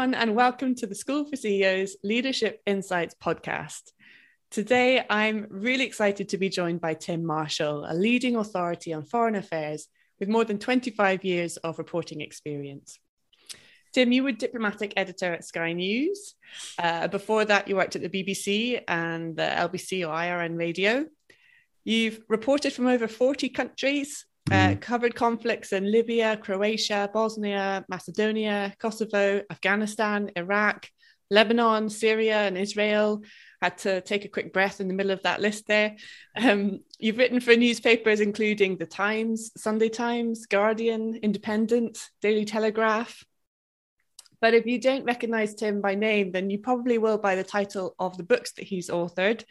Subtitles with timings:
[0.00, 3.82] everyone, and welcome to the School for CEOs Leadership Insights podcast.
[4.50, 9.34] Today, I'm really excited to be joined by Tim Marshall, a leading authority on foreign
[9.34, 12.98] affairs with more than 25 years of reporting experience.
[13.92, 16.34] Tim, you were diplomatic editor at Sky News.
[16.78, 21.04] Uh, before that, you worked at the BBC and the LBC or IRN Radio.
[21.84, 24.80] You've reported from over 40 countries, uh, mm-hmm.
[24.80, 30.88] covered conflicts in Libya, Croatia, Bosnia, Macedonia, Kosovo, Afghanistan, Iraq,
[31.30, 33.22] Lebanon, Syria, and Israel.
[33.62, 35.96] Had to take a quick breath in the middle of that list there.
[36.34, 43.22] Um, you've written for newspapers including The Times, Sunday Times, Guardian, Independent, Daily Telegraph,
[44.40, 47.94] but if you don't recognize Tim by name, then you probably will by the title
[47.98, 49.44] of the books that he's authored.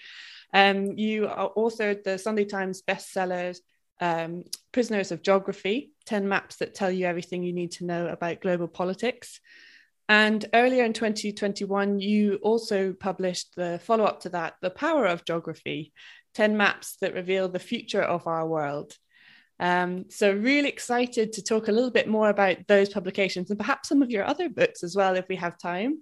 [0.51, 3.59] Um, you authored the Sunday Times bestsellers
[3.99, 8.41] um, Prisoners of Geography 10 Maps That Tell You Everything You Need to Know About
[8.41, 9.39] Global Politics.
[10.07, 15.23] And earlier in 2021, you also published the follow up to that, The Power of
[15.23, 15.93] Geography
[16.33, 18.95] 10 Maps That Reveal the Future of Our World.
[19.59, 23.89] Um, so, really excited to talk a little bit more about those publications and perhaps
[23.89, 25.99] some of your other books as well, if we have time.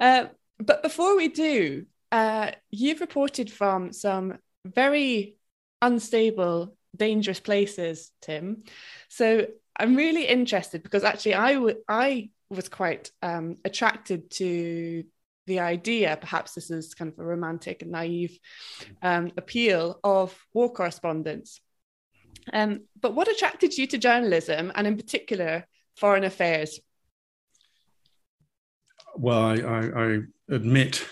[0.00, 0.26] Uh,
[0.58, 5.36] but before we do, uh, you've reported from some very
[5.82, 8.64] unstable, dangerous places, Tim.
[9.08, 15.04] So, I'm really interested because actually, I, w- I was quite um, attracted to
[15.46, 18.38] the idea, perhaps this is kind of a romantic and naive
[19.02, 21.60] um, appeal of war correspondence
[22.52, 26.80] um, but what attracted you to journalism and, in particular, foreign affairs?
[29.16, 30.18] Well, I, I, I
[30.50, 31.06] admit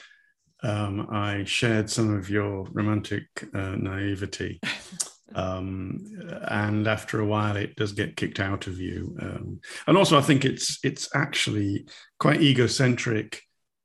[0.63, 4.61] um, I shared some of your romantic uh, naivety.
[5.35, 6.01] um,
[6.49, 9.17] and after a while, it does get kicked out of you.
[9.21, 11.87] Um, and also, I think it's it's actually
[12.19, 13.43] quite egocentric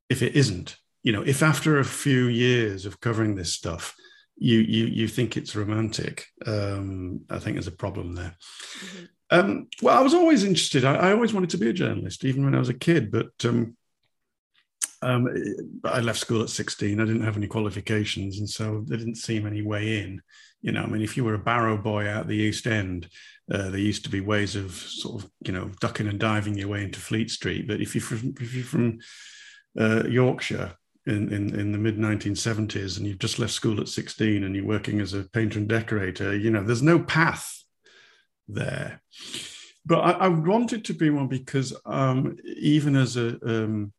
[0.09, 0.77] if it isn't.
[1.03, 3.95] You know, if after a few years of covering this stuff,
[4.37, 6.25] you you you think it's romantic.
[6.45, 8.35] Um, I think there's a problem there.
[8.79, 9.05] Mm-hmm.
[9.29, 10.85] Um, well, I was always interested.
[10.85, 13.11] I, I, always wanted to be a journalist, even when I was a kid.
[13.11, 13.75] But um,
[15.01, 15.27] um,
[15.83, 16.99] I left school at 16.
[16.99, 20.21] I didn't have any qualifications, and so there didn't seem any way in.
[20.61, 23.07] You know, I mean, if you were a barrow boy out the East End,
[23.51, 26.67] uh, there used to be ways of sort of, you know, ducking and diving your
[26.67, 27.67] way into Fleet Street.
[27.67, 28.99] But if you're from, if you're from
[29.79, 30.73] uh, Yorkshire,
[31.07, 34.65] in, in, in the mid 1970s and you've just left school at 16 and you're
[34.65, 37.63] working as a painter and decorator, you know, there's no path
[38.47, 39.01] there.
[39.85, 43.93] But I, I wanted to be one because um, even as a, um,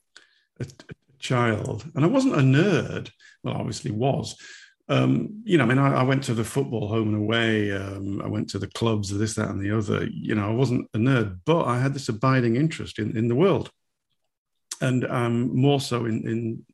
[0.61, 3.11] a, a, child, and I wasn't a nerd,
[3.43, 4.37] well, obviously was.
[4.89, 7.73] Um, you know, I mean, I, I, went to the football home and away.
[7.73, 10.07] Um, I went to the clubs, this, that, and the other.
[10.07, 13.35] You know, I wasn't a nerd, but I had this abiding interest in, in the
[13.35, 13.71] world
[14.81, 16.65] and um, more so in,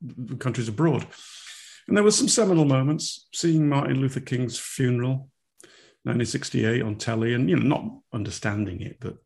[0.00, 1.06] in countries abroad.
[1.88, 5.28] And there were some seminal moments, seeing Martin Luther King's funeral,
[6.04, 9.16] 1968 on telly, and you know, not understanding it, but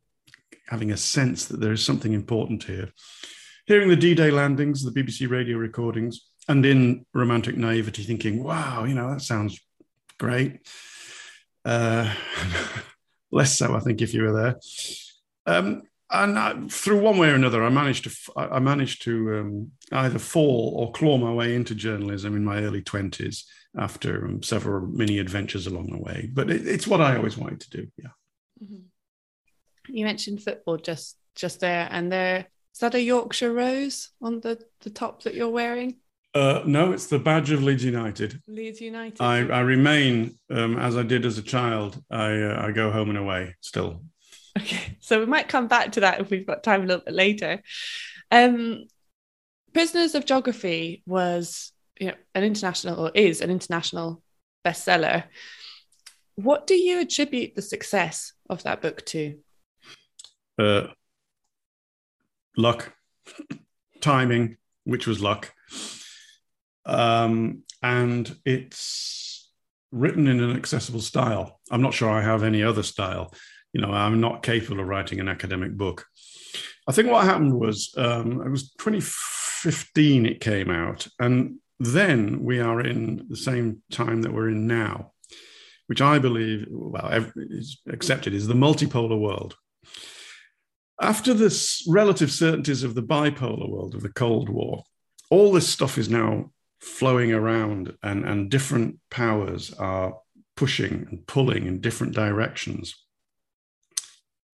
[0.68, 2.90] having a sense that there is something important here.
[3.66, 8.94] Hearing the D-Day landings, the BBC radio recordings, and in romantic naivety, thinking, "Wow, you
[8.94, 9.60] know, that sounds
[10.18, 10.60] great."
[11.64, 12.14] Uh,
[13.32, 14.60] less so, I think, if you were there.
[15.46, 19.72] Um, and I, through one way or another, I managed to I managed to um,
[19.90, 23.44] either fall or claw my way into journalism in my early twenties
[23.76, 26.30] after um, several mini adventures along the way.
[26.32, 27.88] But it, it's what I always wanted to do.
[27.98, 28.10] Yeah.
[28.62, 29.94] Mm-hmm.
[29.94, 32.46] You mentioned football just just there, and there
[32.76, 35.96] is that a Yorkshire rose on the the top that you're wearing?
[36.34, 38.38] Uh, no, it's the badge of Leeds United.
[38.46, 39.18] Leeds United.
[39.18, 41.98] I, I remain um, as I did as a child.
[42.10, 44.02] I uh, I go home and away still.
[44.58, 47.14] Okay, so we might come back to that if we've got time a little bit
[47.14, 47.62] later.
[48.30, 48.84] Um,
[49.72, 54.22] Prisoners of Geography was you know, an international or is an international
[54.66, 55.24] bestseller.
[56.34, 59.38] What do you attribute the success of that book to?
[60.58, 60.88] Uh,
[62.56, 62.94] luck,
[64.00, 65.52] timing, which was luck,
[66.84, 69.50] um, and it's
[69.92, 71.60] written in an accessible style.
[71.70, 73.32] I'm not sure I have any other style
[73.76, 76.06] you know, I'm not capable of writing an academic book.
[76.88, 82.58] I think what happened was um, it was 2015 it came out, and then we
[82.58, 85.12] are in the same time that we're in now,
[85.88, 87.06] which I believe, well,
[87.36, 89.56] is accepted, is the multipolar world.
[91.00, 94.84] After this relative certainties of the bipolar world of the Cold War,
[95.30, 96.50] all this stuff is now
[96.80, 100.18] flowing around, and, and different powers are
[100.56, 102.94] pushing and pulling in different directions.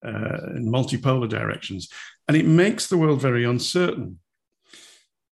[0.04, 1.88] uh, in multipolar directions.
[2.28, 4.18] And it makes the world very uncertain.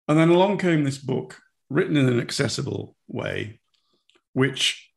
[0.08, 3.60] And then along came this book, written in an accessible way,
[4.32, 4.90] which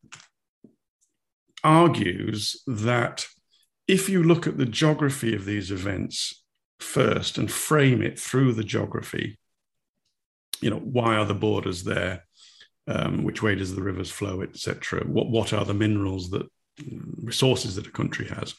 [1.63, 3.25] argues that
[3.89, 6.43] if you look at the geography of these events
[6.79, 9.39] first and frame it through the geography,
[10.61, 12.27] you know, why are the borders there?
[12.87, 15.03] Um, which way does the rivers flow, etc.
[15.05, 16.47] What what are the minerals that
[17.23, 18.53] resources that a country has?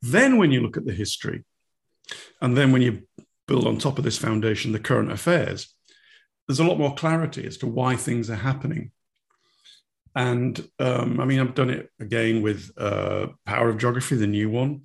[0.00, 1.44] Then, when you look at the history,
[2.40, 3.02] and then when you
[3.46, 5.74] build on top of this foundation the current affairs,
[6.46, 8.92] there's a lot more clarity as to why things are happening.
[10.14, 14.48] And um, I mean, I've done it again with uh, Power of Geography, the new
[14.48, 14.82] one.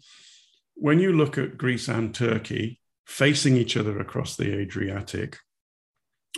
[0.75, 5.37] When you look at Greece and Turkey facing each other across the Adriatic,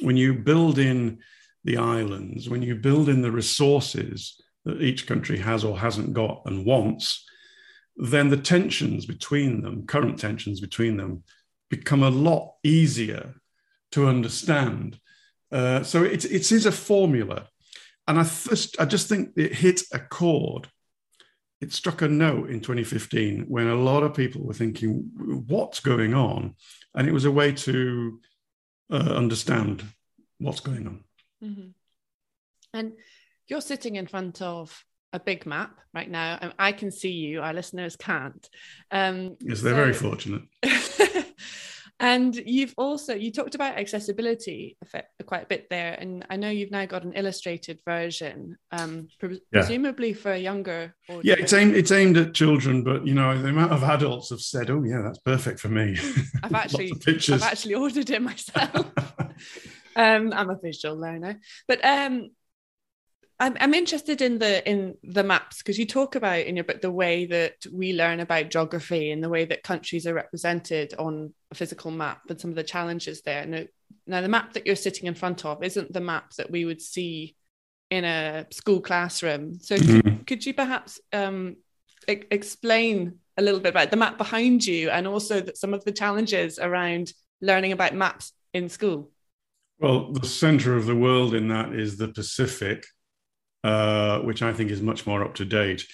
[0.02, 1.20] when you build in
[1.64, 6.42] the islands, when you build in the resources that each country has or hasn't got
[6.46, 7.26] and wants,
[7.96, 11.24] then the tensions between them, current tensions between them,
[11.70, 13.36] become a lot easier
[13.92, 15.00] to understand.
[15.52, 17.48] Uh, so it, it is a formula
[18.08, 20.68] and I first, I just think it hit a chord.
[21.60, 25.12] It struck a note in 2015 when a lot of people were thinking,
[25.48, 26.56] "What's going on?"
[26.96, 28.20] And it was a way to
[28.92, 29.84] uh, understand
[30.40, 31.04] what's going on.
[31.44, 31.68] Mm-hmm.
[32.74, 32.94] And
[33.48, 34.84] you're sitting in front of
[35.14, 36.38] a big map right now.
[36.42, 37.42] and I can see you.
[37.42, 38.50] Our listeners can't.
[38.92, 39.76] Um, yes, they're so...
[39.76, 40.44] very fortunate.
[42.02, 44.76] And you've also you talked about accessibility
[45.28, 49.36] quite a bit there, and I know you've now got an illustrated version, um, pre-
[49.54, 49.60] yeah.
[49.60, 50.96] presumably for a younger.
[51.08, 51.26] Audience.
[51.26, 54.42] Yeah, it's aimed it's aimed at children, but you know the amount of adults have
[54.42, 55.96] said, "Oh yeah, that's perfect for me."
[56.44, 58.74] I've actually I've actually ordered it myself.
[59.96, 62.32] um, I'm a visual learner, but um,
[63.42, 66.80] I'm, I'm interested in the in the maps because you talk about in your book
[66.80, 71.34] the way that we learn about geography and the way that countries are represented on
[71.50, 73.44] a physical map and some of the challenges there.
[73.48, 73.64] Now,
[74.06, 76.82] now the map that you're sitting in front of isn't the map that we would
[76.82, 77.36] see
[77.90, 79.60] in a school classroom.
[79.60, 80.02] So mm-hmm.
[80.02, 81.56] could, could, you perhaps um,
[82.08, 85.84] e- explain a little bit about the map behind you and also that some of
[85.84, 87.12] the challenges around
[87.42, 89.10] learning about maps in school?
[89.80, 92.86] Well, the center of the world in that is the Pacific
[93.64, 95.86] uh, which I think is much more up to date.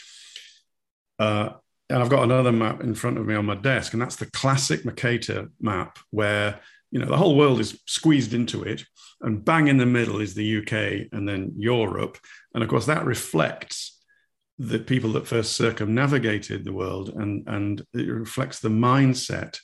[1.20, 1.50] Uh,
[1.90, 4.32] and I've got another map in front of me on my desk, and that's the
[4.32, 6.60] classic Mercator map, where
[6.92, 8.84] you know the whole world is squeezed into it,
[9.22, 12.18] and bang in the middle is the UK and then Europe,
[12.54, 13.94] and of course that reflects
[14.60, 19.58] the people that first circumnavigated the world, and and it reflects the mindset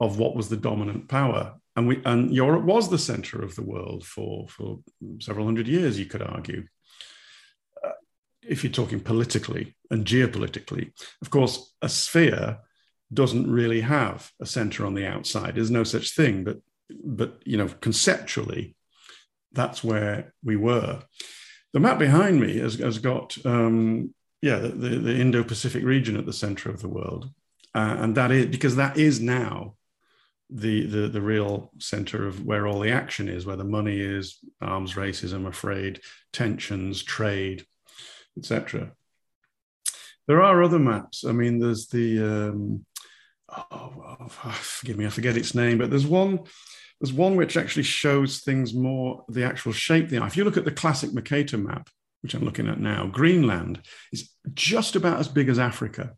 [0.00, 1.54] of what was the dominant power.
[1.76, 4.80] And we and Europe was the center of the world for for
[5.20, 6.64] several hundred years, you could argue
[8.48, 10.92] if you're talking politically and geopolitically,
[11.22, 12.58] of course, a sphere
[13.12, 15.54] doesn't really have a center on the outside.
[15.54, 16.58] There's no such thing, but
[17.02, 18.76] but you know, conceptually,
[19.52, 21.02] that's where we were.
[21.72, 26.26] The map behind me has, has got um, yeah the, the, the, Indo-Pacific region at
[26.26, 27.30] the center of the world,
[27.74, 29.74] uh, and that is because that is now
[30.50, 34.38] the, the the real center of where all the action is, where the money is,
[34.60, 35.32] arms races.
[35.32, 36.00] I'm afraid,
[36.32, 37.64] tensions, trade,
[38.38, 38.92] etc.
[40.26, 41.24] There are other maps.
[41.24, 42.86] I mean, there's the um,
[43.48, 46.40] oh, oh, forgive me, I forget its name, but there's one.
[47.00, 50.24] There's one which actually shows things more the actual shape The.
[50.24, 51.90] If you look at the classic Mercator map,
[52.22, 56.14] which I'm looking at now, Greenland is just about as big as Africa.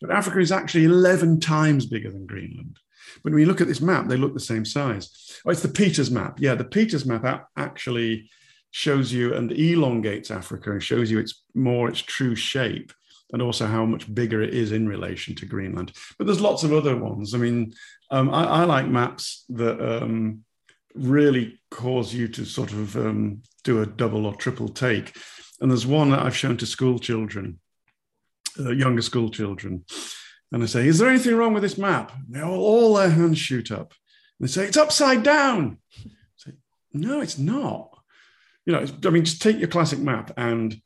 [0.00, 2.78] But Africa is actually 11 times bigger than Greenland.
[3.24, 5.40] But when you look at this map, they look the same size.
[5.44, 6.38] Oh, it's the Peters map.
[6.38, 8.30] Yeah, the Peters map actually
[8.70, 12.92] shows you and elongates Africa and shows you its more its true shape
[13.32, 15.92] and also how much bigger it is in relation to Greenland.
[16.16, 17.34] But there's lots of other ones.
[17.34, 17.74] I mean,
[18.10, 20.44] um, I, I, like maps that um,
[20.94, 25.14] really cause you to sort of um, do a double or triple take.
[25.60, 27.58] And there's one that I've shown to school children,
[28.58, 29.84] uh, younger school children.
[30.50, 32.12] And I say, Is there anything wrong with this map?
[32.30, 33.92] They all, all their hands shoot up.
[34.38, 35.78] And they say, It's upside down.
[35.98, 36.52] I say,
[36.94, 37.97] No, it's not
[38.68, 40.78] you know, I mean, just take your classic map and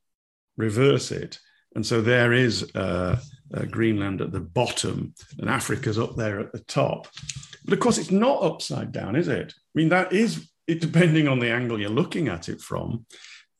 [0.57, 1.41] reverse it.
[1.75, 3.19] And so there is uh,
[3.53, 7.09] uh, Greenland at the bottom and Africa's up there at the top.
[7.65, 9.53] But of course, it's not upside down, is it?
[9.57, 13.05] I mean, that is, it, depending on the angle you're looking at it from,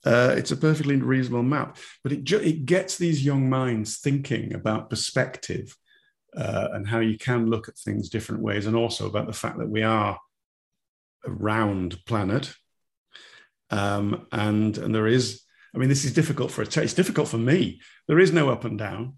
[0.05, 1.79] uh, it's a perfectly reasonable map.
[2.05, 5.77] But it, ju- it gets these young minds thinking about perspective
[6.37, 9.59] uh, and how you can look at things different ways, and also about the fact
[9.59, 10.17] that we are
[11.25, 12.55] a round planet
[13.73, 15.43] um, and and there is,
[15.75, 16.67] I mean, this is difficult for a.
[16.67, 17.81] It's difficult for me.
[18.07, 19.17] There is no up and down.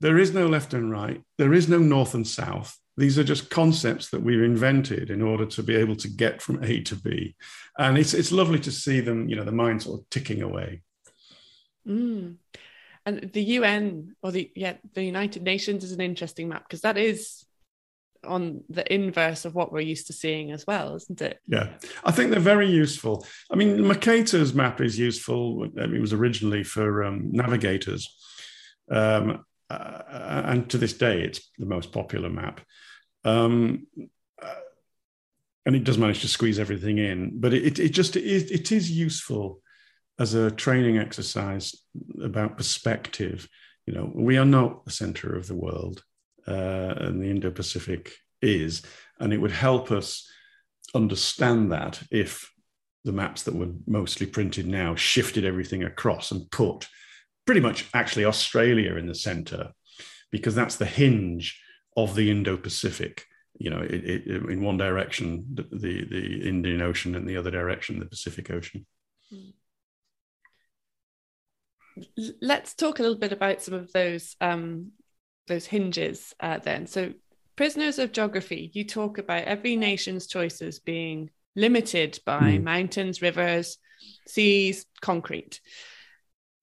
[0.00, 1.22] There is no left and right.
[1.38, 2.78] There is no north and south.
[2.98, 6.62] These are just concepts that we've invented in order to be able to get from
[6.62, 7.34] A to B.
[7.78, 10.82] And it's, it's lovely to see them, you know, the mind sort of ticking away.
[11.86, 12.36] Mm.
[13.04, 16.98] And the UN or the yeah the United Nations is an interesting map because that
[16.98, 17.45] is
[18.26, 21.40] on the inverse of what we're used to seeing as well, isn't it?
[21.46, 21.68] Yeah,
[22.04, 23.26] I think they're very useful.
[23.50, 25.68] I mean, Mercator's map is useful.
[25.76, 28.14] It was originally for um, navigators,
[28.90, 32.60] um, uh, and to this day, it's the most popular map.
[33.24, 33.86] Um,
[34.40, 34.54] uh,
[35.64, 38.90] and it does manage to squeeze everything in, but it, it just it it is
[38.90, 39.60] useful
[40.18, 41.74] as a training exercise
[42.22, 43.48] about perspective.
[43.86, 46.02] You know, we are not the center of the world,
[46.46, 48.12] uh, and the Indo Pacific
[48.42, 48.82] is.
[49.18, 50.28] And it would help us
[50.94, 52.52] understand that if
[53.04, 56.88] the maps that were mostly printed now shifted everything across and put
[57.44, 59.70] pretty much actually Australia in the center,
[60.32, 61.60] because that's the hinge
[61.96, 63.24] of the Indo Pacific.
[63.58, 65.62] You know, it, it, in one direction, the,
[66.04, 68.86] the, Indian Ocean, and the other direction, the Pacific Ocean.
[69.32, 69.52] Mm
[72.40, 74.92] let's talk a little bit about some of those um,
[75.46, 76.86] those hinges uh, then.
[76.86, 77.14] So,
[77.56, 82.62] prisoners of geography, you talk about every nation's choices being limited by mm.
[82.62, 83.78] mountains, rivers,
[84.26, 85.60] seas, concrete.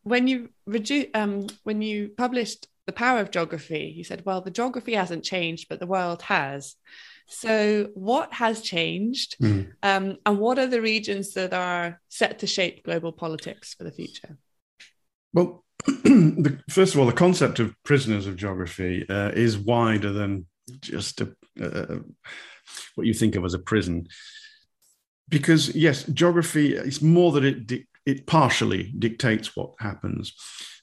[0.03, 4.51] When you redu- um, when you published the power of geography, you said, "Well, the
[4.51, 6.75] geography hasn't changed, but the world has."
[7.27, 9.71] So, what has changed, mm.
[9.81, 13.91] um, and what are the regions that are set to shape global politics for the
[13.91, 14.37] future?
[15.31, 20.45] Well, the, first of all, the concept of prisoners of geography uh, is wider than
[20.79, 21.99] just a, uh,
[22.95, 24.07] what you think of as a prison.
[25.29, 30.33] Because yes, geography is more that it di- it partially dictates what happens.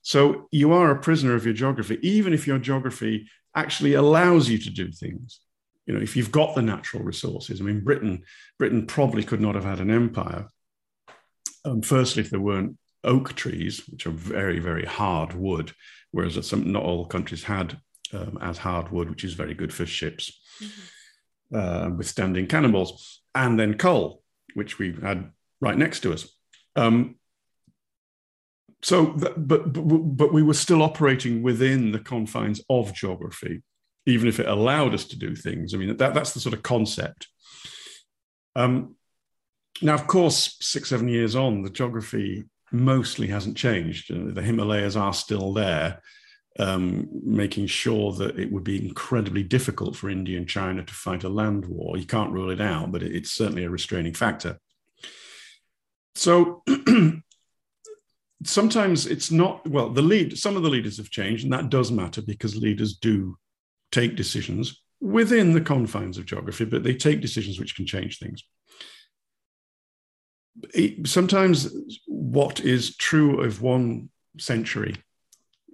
[0.03, 4.59] So you are a prisoner of your geography, even if your geography actually allows you
[4.59, 5.41] to do things.
[5.87, 7.61] You know, if you've got the natural resources.
[7.61, 8.23] I mean, Britain
[8.59, 10.47] Britain probably could not have had an empire.
[11.65, 15.73] Um, firstly, if there weren't oak trees, which are very, very hard wood,
[16.11, 17.79] whereas some, not all countries had
[18.13, 21.57] um, as hard wood, which is very good for ships, mm-hmm.
[21.57, 24.23] uh, withstanding cannonballs, and then coal,
[24.55, 25.31] which we had
[25.61, 26.29] right next to us.
[26.77, 27.17] Um,
[28.83, 33.63] so, but, but but we were still operating within the confines of geography,
[34.07, 35.75] even if it allowed us to do things.
[35.75, 37.29] I mean, that, that's the sort of concept.
[38.57, 38.97] Um,
[39.83, 44.11] now, of course, six seven years on, the geography mostly hasn't changed.
[44.11, 46.01] Uh, the Himalayas are still there,
[46.59, 51.25] um, making sure that it would be incredibly difficult for India and China to fight
[51.25, 51.97] a land war.
[51.97, 54.59] You can't rule it out, but it's certainly a restraining factor.
[56.15, 56.63] So
[58.45, 61.91] sometimes it's not, well, the lead, some of the leaders have changed, and that does
[61.91, 63.37] matter because leaders do
[63.93, 68.45] take decisions within the confines of geography, but they take decisions which can change things
[71.05, 71.73] sometimes
[72.07, 74.95] what is true of one century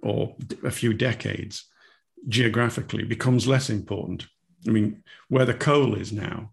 [0.01, 1.65] or a few decades
[2.27, 4.27] geographically becomes less important.
[4.67, 6.51] I mean, where the coal is now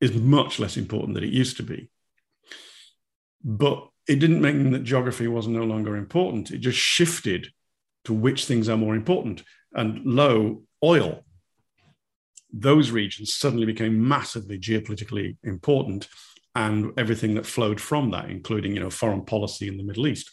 [0.00, 1.90] is much less important than it used to be.
[3.44, 6.50] But it didn't mean that geography was no longer important.
[6.50, 7.48] It just shifted
[8.04, 9.44] to which things are more important.
[9.72, 11.24] And low oil,
[12.52, 16.08] those regions suddenly became massively geopolitically important
[16.54, 20.30] and everything that flowed from that, including you know foreign policy in the Middle East.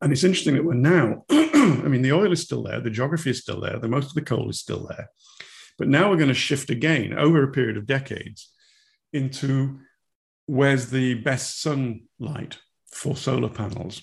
[0.00, 3.30] And it's interesting that we're now, I mean, the oil is still there, the geography
[3.30, 5.08] is still there, the most of the coal is still there,
[5.78, 8.52] but now we're going to shift again over a period of decades
[9.12, 9.78] into
[10.46, 12.58] where's the best sunlight
[12.92, 14.02] for solar panels,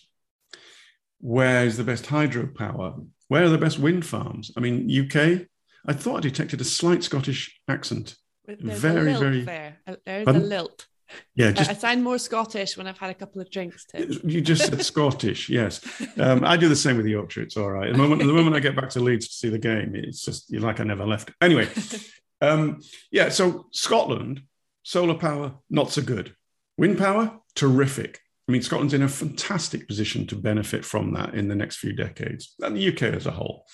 [1.19, 4.51] where's the best hydropower, where are the best wind farms?
[4.57, 5.47] I mean, UK.
[5.87, 9.41] I thought I detected a slight Scottish accent there's very, very.
[9.41, 9.77] There.
[9.87, 10.87] Uh, there's a lilt.
[11.35, 13.85] Yeah, just, I sound more Scottish when I've had a couple of drinks.
[13.85, 14.19] Too.
[14.23, 15.81] You just said Scottish, yes.
[16.17, 17.41] Um, I do the same with Yorkshire.
[17.41, 17.91] It's all right.
[17.91, 20.53] The moment, the moment I get back to Leeds to see the game, it's just
[20.53, 21.31] like I never left.
[21.41, 21.67] Anyway,
[22.41, 22.79] um,
[23.11, 23.29] yeah.
[23.29, 24.41] So Scotland,
[24.83, 26.35] solar power, not so good.
[26.77, 28.19] Wind power, terrific.
[28.47, 31.93] I mean, Scotland's in a fantastic position to benefit from that in the next few
[31.93, 33.65] decades, and the UK as a whole.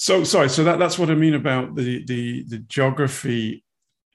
[0.00, 3.62] So sorry, so that, that's what I mean about the, the the geography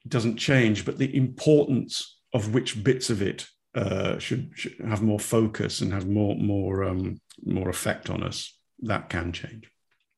[0.08, 5.20] doesn't change, but the importance of which bits of it uh, should, should, have more
[5.20, 8.58] focus and have more more um, more effect on us.
[8.80, 9.70] That can change.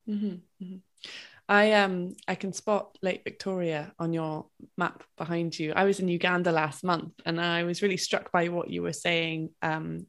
[0.09, 0.77] Mm-hmm, mm-hmm.
[1.49, 4.45] I um I can spot Lake Victoria on your
[4.77, 5.73] map behind you.
[5.75, 8.93] I was in Uganda last month, and I was really struck by what you were
[8.93, 10.07] saying um,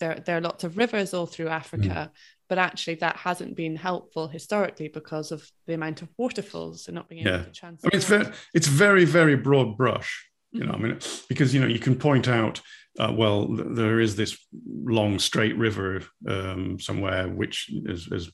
[0.00, 2.18] there, there are lots of rivers all through Africa, mm.
[2.48, 7.08] But actually that hasn't been helpful historically because of the amount of waterfalls and not
[7.08, 7.92] being able to transport.
[7.92, 10.26] I mean, it's very, it's very, very broad brush.
[10.50, 12.60] You know, I mean, because you know you can point out,
[12.98, 18.30] uh, well, th- there is this long straight river um, somewhere which has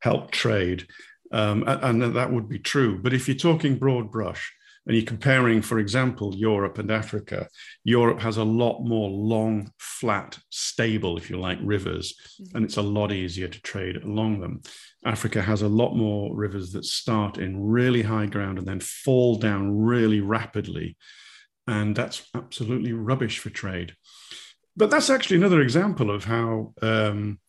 [0.00, 0.86] helped trade,
[1.32, 3.00] um, and, and that would be true.
[3.02, 4.52] But if you're talking broad brush,
[4.86, 7.48] and you're comparing, for example, Europe and Africa,
[7.82, 12.56] Europe has a lot more long, flat, stable, if you like, rivers, mm-hmm.
[12.56, 14.62] and it's a lot easier to trade along them.
[15.04, 19.36] Africa has a lot more rivers that start in really high ground and then fall
[19.36, 20.96] down really rapidly.
[21.66, 23.94] And that's absolutely rubbish for trade.
[24.76, 27.40] But that's actually another example of how um,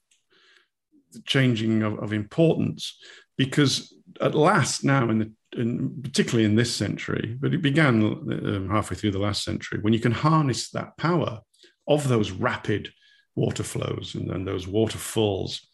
[1.25, 2.98] changing of, of importance,
[3.38, 8.70] because at last now in the in, particularly in this century, but it began um,
[8.70, 11.42] halfway through the last century, when you can harness that power
[11.88, 12.92] of those rapid
[13.36, 15.68] water flows and, and those waterfalls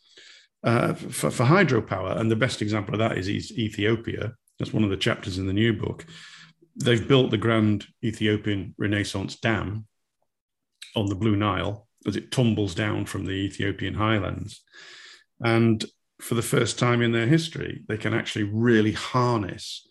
[0.64, 2.20] uh, for, for, hydropower.
[2.20, 4.34] And the best example of that is Ethiopia.
[4.60, 6.06] That's one of the chapters in the new book.
[6.76, 9.88] They've built the Grand Ethiopian Renaissance Dam
[10.96, 14.62] on the Blue Nile as it tumbles down from the Ethiopian highlands.
[15.42, 15.84] And
[16.24, 19.86] for the first time in their history, they can actually really harness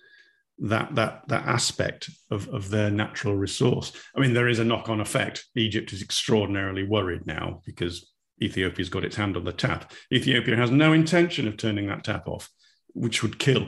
[0.59, 3.93] that that that aspect of, of their natural resource.
[4.17, 5.45] I mean, there is a knock-on effect.
[5.57, 8.11] Egypt is extraordinarily worried now because
[8.43, 9.93] Ethiopia's got its hand on the tap.
[10.11, 12.49] Ethiopia has no intention of turning that tap off,
[12.95, 13.67] which would kill.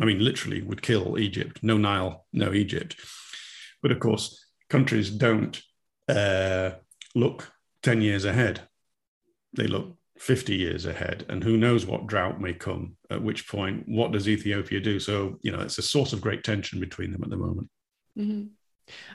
[0.00, 1.60] I mean, literally would kill Egypt.
[1.62, 2.96] No Nile, no Egypt.
[3.82, 5.62] But of course, countries don't
[6.08, 6.70] uh,
[7.14, 8.62] look 10 years ahead.
[9.52, 13.84] They look 50 years ahead and who knows what drought may come at which point
[13.86, 14.98] what does ethiopia do?
[14.98, 17.68] So you know it's a source of great tension between them at the moment.
[18.18, 18.46] Mm-hmm.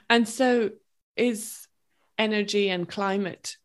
[0.08, 0.70] and so
[1.16, 1.66] is
[2.16, 3.56] energy and climate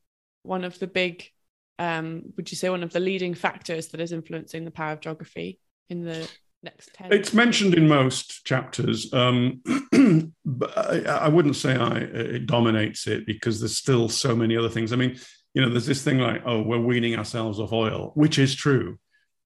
[0.42, 1.30] one of the big
[1.78, 5.02] um, would you say one of the leading factors that is influencing the power of
[5.02, 6.27] geography in the
[6.64, 9.14] next 10 it's mentioned in most chapters.
[9.14, 9.62] Um,
[10.46, 14.70] but I, I, wouldn't say I, it dominates it because there's still so many other
[14.70, 14.92] things.
[14.92, 15.20] I mean
[15.55, 19.00] you know, there's this thing like, oh, we're weaning ourselves off oil, which is true.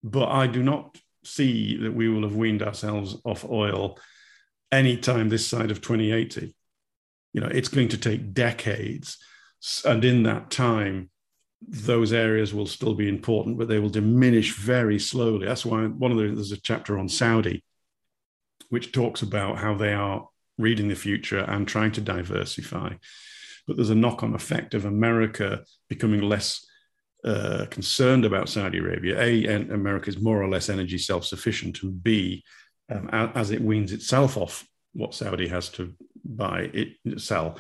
[0.03, 3.99] But I do not see that we will have weaned ourselves off oil
[4.71, 6.55] anytime this side of 2080.
[7.33, 9.19] You know, it's going to take decades.
[9.85, 11.11] And in that time,
[11.61, 15.45] those areas will still be important, but they will diminish very slowly.
[15.45, 17.63] That's why one of the, there's a chapter on Saudi,
[18.69, 22.93] which talks about how they are reading the future and trying to diversify
[23.69, 26.65] but there's a knock on effect of America becoming less
[27.23, 29.21] uh, concerned about Saudi Arabia.
[29.21, 32.43] A, and America is more or less energy self sufficient, and B,
[32.91, 35.93] um, as it weans itself off what Saudi has to
[36.25, 37.59] buy, it sell.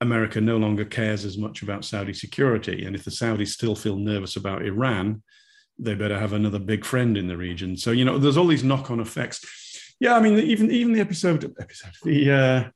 [0.00, 2.84] America no longer cares as much about Saudi security.
[2.84, 5.22] And if the Saudis still feel nervous about Iran,
[5.78, 7.76] they better have another big friend in the region.
[7.76, 9.94] So, you know, there's all these knock on effects.
[10.00, 12.70] Yeah, I mean, even even the episode, episode the uh,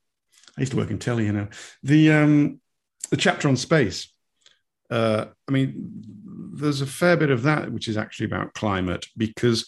[0.57, 1.49] I used to work in telly, you know.
[1.83, 2.61] The um,
[3.11, 4.13] the chapter on space.
[4.91, 6.03] Uh, I mean,
[6.55, 9.67] there's a fair bit of that which is actually about climate because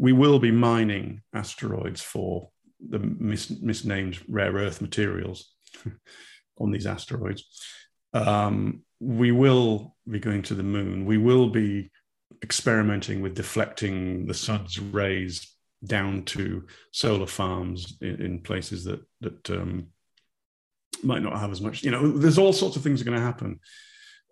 [0.00, 2.48] we will be mining asteroids for
[2.88, 5.52] the mis- misnamed rare earth materials
[6.58, 7.44] on these asteroids.
[8.14, 11.04] Um, we will be going to the moon.
[11.04, 11.90] We will be
[12.42, 19.50] experimenting with deflecting the sun's rays down to solar farms in, in places that that
[19.50, 19.88] um,
[21.02, 21.82] might not have as much.
[21.82, 23.60] You know, there's all sorts of things are going to happen,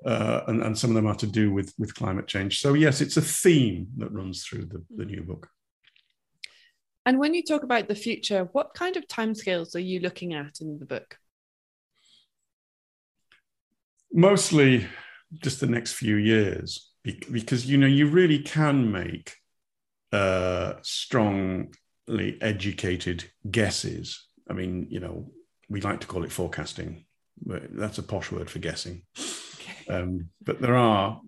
[0.04, 2.60] uh, and and some of them are to do with with climate change.
[2.60, 5.48] So yes, it's a theme that runs through the, the new book.
[7.06, 10.60] And when you talk about the future, what kind of timescales are you looking at
[10.60, 11.16] in the book?
[14.12, 14.86] Mostly
[15.42, 16.90] just the next few years,
[17.30, 19.36] because you know you really can make
[20.12, 24.26] uh, strongly educated guesses.
[24.48, 25.30] I mean, you know,
[25.70, 27.06] we like to call it forecasting.
[27.46, 29.02] That's a posh word for guessing.
[29.88, 31.20] Um, but there are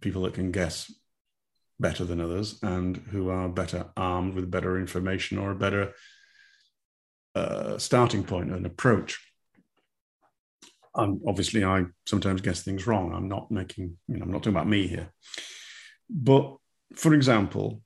[0.00, 0.92] people that can guess
[1.80, 5.94] better than others and who are better armed with better information or a better
[7.34, 9.18] uh, starting point and approach.
[10.94, 13.14] And obviously, I sometimes guess things wrong.
[13.14, 15.10] I'm not making, you know, I'm not talking about me here.
[16.08, 16.56] But
[16.94, 17.82] for example,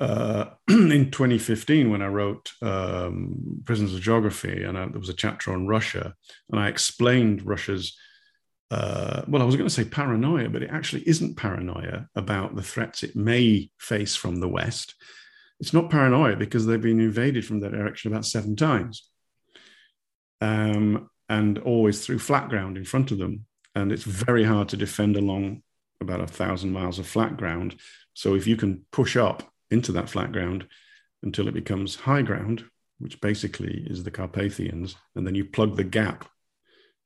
[0.00, 5.14] uh, in 2015 when I wrote um, Prisons of Geography, and I, there was a
[5.14, 6.14] chapter on Russia,
[6.50, 7.96] and I explained Russia's.
[8.70, 12.62] Uh, well, I was going to say paranoia, but it actually isn't paranoia about the
[12.62, 14.94] threats it may face from the West.
[15.58, 19.08] It's not paranoia because they've been invaded from that direction about seven times,
[20.42, 23.46] um, and always through flat ground in front of them.
[23.74, 25.62] and it's very hard to defend along
[26.00, 27.76] about a thousand miles of flat ground.
[28.14, 30.66] So if you can push up into that flat ground
[31.22, 32.64] until it becomes high ground,
[32.98, 36.28] which basically is the Carpathians, and then you plug the gap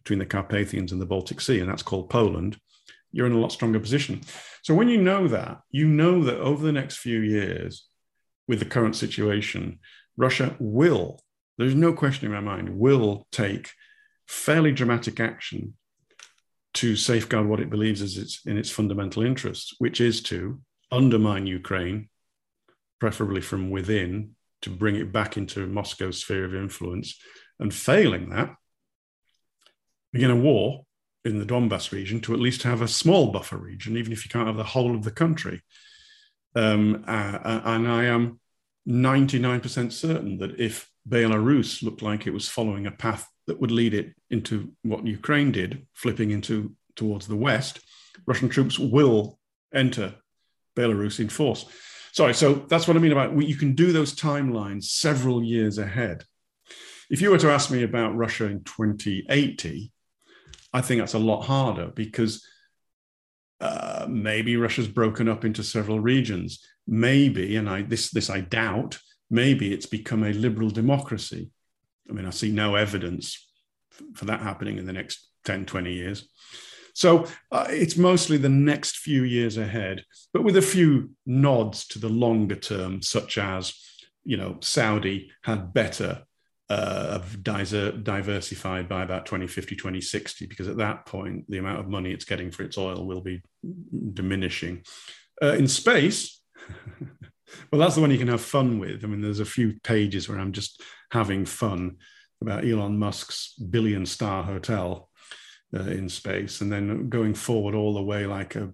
[0.03, 2.59] between the Carpathians and the Baltic Sea, and that's called Poland,
[3.13, 4.21] you're in a lot stronger position.
[4.63, 7.87] So when you know that, you know that over the next few years,
[8.49, 9.79] with the current situation,
[10.17, 11.21] Russia will,
[11.59, 13.71] there's no question in my mind, will take
[14.27, 15.75] fairly dramatic action
[16.75, 21.47] to safeguard what it believes is its in its fundamental interests, which is to undermine
[21.47, 22.09] Ukraine,
[23.03, 27.19] preferably from within, to bring it back into Moscow's sphere of influence,
[27.59, 28.55] and failing that,
[30.13, 30.87] begin a war
[31.25, 34.31] in the Donbass region to at least have a small buffer region, even if you
[34.31, 35.63] can't have the whole of the country.
[36.55, 38.39] Um, uh, uh and I am
[38.89, 43.95] 99% certain that if Belarus looked like it was following a path that would lead
[43.95, 47.81] it into what Ukraine did, flipping into towards the west,
[48.29, 49.41] Russian troops will
[49.75, 50.15] enter
[50.77, 51.67] Belarus in force.
[52.13, 56.25] Sorry, so that's what I mean about you can do those timelines several years ahead.
[57.11, 59.91] If you were to ask me about Russia in 2080,
[60.75, 62.47] I think that's a lot harder because
[63.61, 66.67] uh, maybe Russia's broken up into several regions.
[66.87, 68.99] Maybe, and I this this I doubt.
[69.31, 71.51] Maybe it's become a liberal democracy.
[72.11, 73.47] I mean, I see no evidence
[74.15, 76.29] for that happening in the next 10, 20 years.
[76.95, 81.99] So uh, it's mostly the next few years ahead, but with a few nods to
[81.99, 83.75] the longer term, such as,
[84.25, 86.25] you know, Saudi had better
[86.69, 92.25] uh, diversified by about 2050, 2060, because at that point, the amount of money it's
[92.25, 93.43] getting for its oil will be
[94.15, 94.83] diminishing.
[95.43, 96.41] Uh, in space,
[97.71, 99.05] well, that's the one you can have fun with.
[99.05, 101.97] I mean, there's a few pages where I'm just having fun
[102.41, 105.11] about Elon Musk's billion star hotel
[105.75, 108.73] uh, in space, and then going forward all the way like a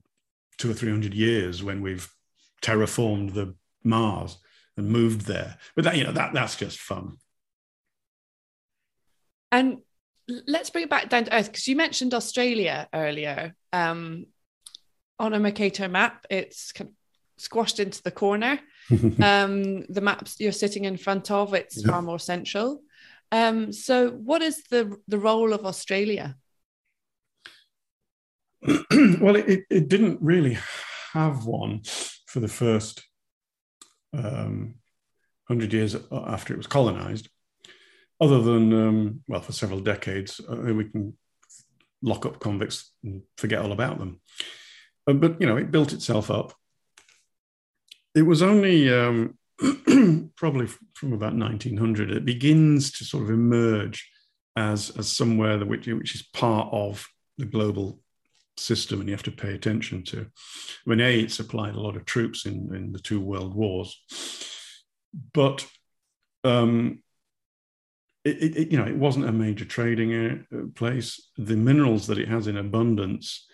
[0.58, 2.12] two or three hundred years when we've
[2.62, 4.38] terraformed the Mars
[4.76, 5.58] and moved there.
[5.74, 7.18] But that you know that that's just fun.
[9.50, 9.78] And
[10.46, 13.54] let's bring it back down to earth because you mentioned Australia earlier.
[13.72, 14.26] Um,
[15.18, 16.94] on a Mercator map, it's kind of
[17.42, 18.60] squashed into the corner.
[19.22, 21.90] um, the maps you're sitting in front of, it's yeah.
[21.90, 22.82] far more central.
[23.32, 26.36] Um, so, what is the the role of Australia?
[29.20, 30.58] well, it, it didn't really
[31.12, 31.82] have one
[32.26, 33.04] for the first
[34.12, 34.74] um,
[35.46, 37.28] hundred years after it was colonized
[38.20, 41.16] other than um, well for several decades uh, we can
[42.02, 44.20] lock up convicts and forget all about them.
[45.06, 46.52] Uh, but you know it built itself up.
[48.14, 49.38] It was only um,
[50.36, 54.10] probably from about 1900 it begins to sort of emerge
[54.56, 57.06] as as somewhere which, which is part of
[57.38, 58.00] the global
[58.58, 60.26] system and you have to pay attention to
[60.84, 63.96] when a it supplied a lot of troops in in the two world wars
[65.32, 65.66] but
[66.44, 67.02] um,
[68.24, 71.30] it, it, you know, it wasn't a major trading uh, place.
[71.36, 73.46] The minerals that it has in abundance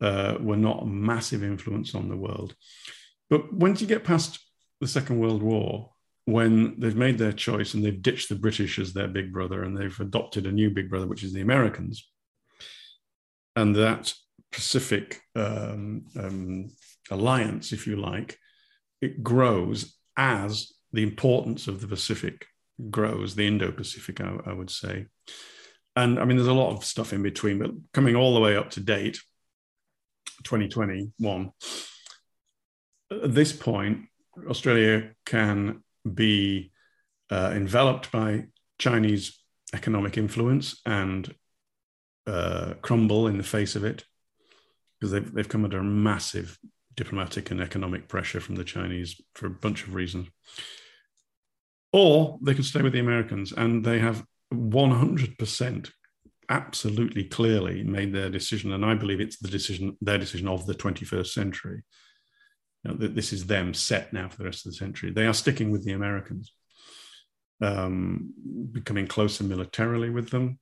[0.00, 2.54] uh, were not a massive influence on the world.
[3.30, 4.38] But once you get past
[4.80, 5.90] the Second World War,
[6.26, 9.76] when they've made their choice and they've ditched the British as their big brother and
[9.76, 12.08] they've adopted a new big brother, which is the Americans,
[13.56, 14.14] and that
[14.54, 16.70] Pacific um, um,
[17.10, 18.38] alliance, if you like,
[19.00, 22.46] it grows as the importance of the Pacific
[22.90, 25.06] grows, the Indo Pacific, I, I, would say.
[25.96, 28.56] And I mean, there's a lot of stuff in between, but coming all the way
[28.56, 29.18] up to date,
[30.44, 31.50] 2021,
[33.10, 34.06] at this point,
[34.48, 36.70] Australia can be
[37.30, 38.44] uh, enveloped by
[38.78, 39.36] Chinese
[39.72, 41.34] economic influence and
[42.26, 44.04] uh, crumble in the face of it
[45.04, 46.58] because they've, they've come under massive
[46.94, 50.28] diplomatic and economic pressure from the Chinese for a bunch of reasons
[51.94, 55.90] or they can stay with the Americans, and they have 100%
[56.48, 60.74] absolutely clearly made their decision, and I believe it's the decision, their decision of the
[60.74, 61.84] 21st century.
[62.82, 65.12] You know, this is them set now for the rest of the century.
[65.12, 66.52] They are sticking with the Americans,
[67.60, 68.34] um,
[68.72, 70.58] becoming closer militarily with them,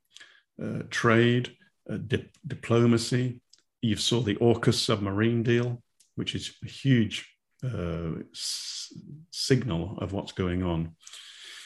[0.62, 1.57] uh, trade,
[1.90, 3.40] uh, di- diplomacy.
[3.83, 5.83] You saw the AUKUS submarine deal,
[6.14, 7.29] which is a huge
[7.64, 8.92] uh, s-
[9.31, 10.97] signal of what's going on.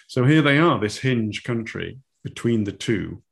[0.09, 3.23] So here they are, this hinge country between the two,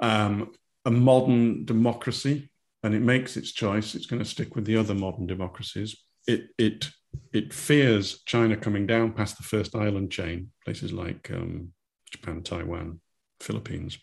[0.00, 0.52] um,
[0.84, 2.50] a modern democracy,
[2.82, 3.94] and it makes its choice.
[3.94, 5.96] It's going to stick with the other modern democracies.
[6.26, 6.88] It it
[7.32, 11.72] it fears China coming down past the first island chain, places like um,
[12.12, 13.00] Japan, Taiwan,
[13.40, 13.98] Philippines,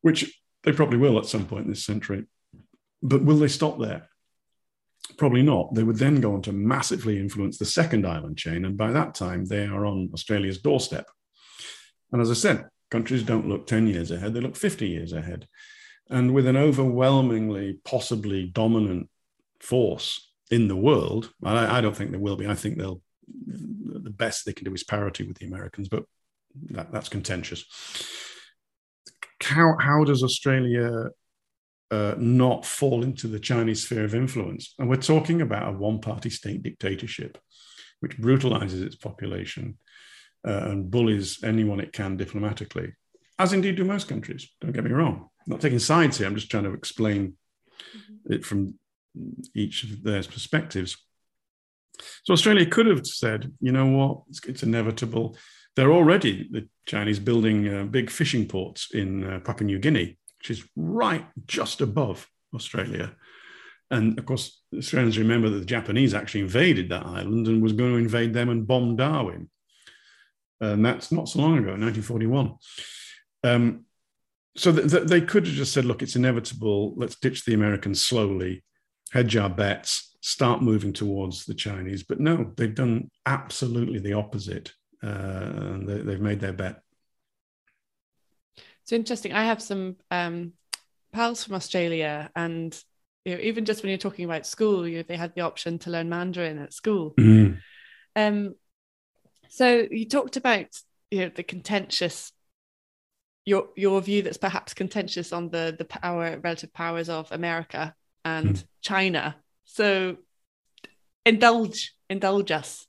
[0.00, 2.24] which They probably will at some point this century.
[3.02, 4.08] But will they stop there?
[5.18, 5.74] Probably not.
[5.74, 8.64] They would then go on to massively influence the second island chain.
[8.64, 11.06] And by that time, they are on Australia's doorstep.
[12.12, 15.46] And as I said, countries don't look 10 years ahead, they look 50 years ahead.
[16.08, 19.08] And with an overwhelmingly, possibly dominant
[19.60, 22.46] force in the world, I, I don't think there will be.
[22.46, 23.02] I think they'll
[23.46, 26.04] the best they can do is parity with the Americans, but
[26.70, 27.64] that, that's contentious.
[29.42, 31.10] How, how does Australia
[31.90, 34.74] uh, not fall into the Chinese sphere of influence?
[34.78, 37.38] And we're talking about a one party state dictatorship,
[38.00, 39.78] which brutalizes its population
[40.46, 42.92] uh, and bullies anyone it can diplomatically,
[43.38, 44.48] as indeed do most countries.
[44.60, 45.28] Don't get me wrong.
[45.40, 47.34] I'm not taking sides here, I'm just trying to explain
[47.96, 48.32] mm-hmm.
[48.32, 48.74] it from
[49.54, 50.96] each of their perspectives.
[52.24, 55.36] So Australia could have said, you know what, it's, it's inevitable.
[55.76, 60.50] They're already the Chinese building uh, big fishing ports in uh, Papua New Guinea, which
[60.50, 63.14] is right just above Australia.
[63.90, 67.92] And of course, Australians remember that the Japanese actually invaded that island and was going
[67.92, 69.48] to invade them and bomb Darwin.
[70.60, 72.54] And that's not so long ago, 1941.
[73.42, 73.84] Um,
[74.56, 76.94] so th- th- they could have just said, look, it's inevitable.
[76.96, 78.64] Let's ditch the Americans slowly,
[79.12, 82.04] hedge our bets, start moving towards the Chinese.
[82.04, 84.72] But no, they've done absolutely the opposite.
[85.04, 86.80] Uh, they, have made their bet.
[88.82, 89.32] It's interesting.
[89.32, 90.52] I have some um,
[91.12, 92.78] pals from Australia, and
[93.24, 95.78] you know, even just when you're talking about school, you know, they had the option
[95.80, 97.14] to learn Mandarin at school.
[97.18, 97.58] Mm.
[98.16, 98.54] Um,
[99.48, 100.66] so you talked about
[101.10, 102.32] you know the contentious
[103.44, 108.56] your your view that's perhaps contentious on the the power relative powers of America and
[108.56, 108.64] mm.
[108.80, 110.16] China so
[111.24, 112.86] indulge, indulge us.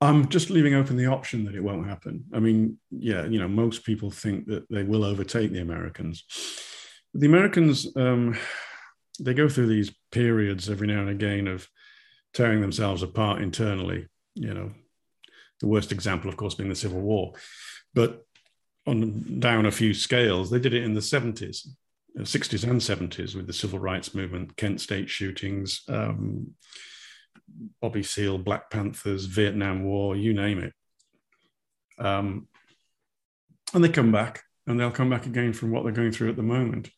[0.00, 2.24] I'm just leaving open the option that it won't happen.
[2.32, 6.24] I mean, yeah, you know, most people think that they will overtake the Americans.
[7.14, 8.38] The Americans, um,
[9.18, 11.66] they go through these periods every now and again of
[12.32, 14.06] tearing themselves apart internally.
[14.34, 14.70] You know,
[15.60, 17.32] the worst example, of course, being the Civil War.
[17.92, 18.24] But
[18.86, 21.66] on down a few scales, they did it in the 70s.
[22.16, 26.54] 60s and 70s with the civil rights movement, Kent State shootings, um,
[27.80, 30.72] Bobby Seale, Black Panthers, Vietnam War, you name it.
[31.98, 32.48] Um,
[33.74, 36.36] and they come back and they'll come back again from what they're going through at
[36.36, 36.90] the moment.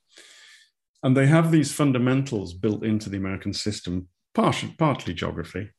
[1.03, 5.71] And they have these fundamentals built into the American system, partially, partly geography,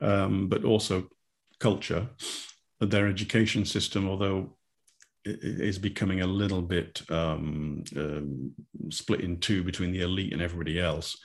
[0.00, 1.08] um, but also
[1.58, 2.08] culture.
[2.80, 4.56] Their education system, although
[5.24, 8.52] is becoming a little bit um, um,
[8.90, 11.16] split in two between the elite and everybody else.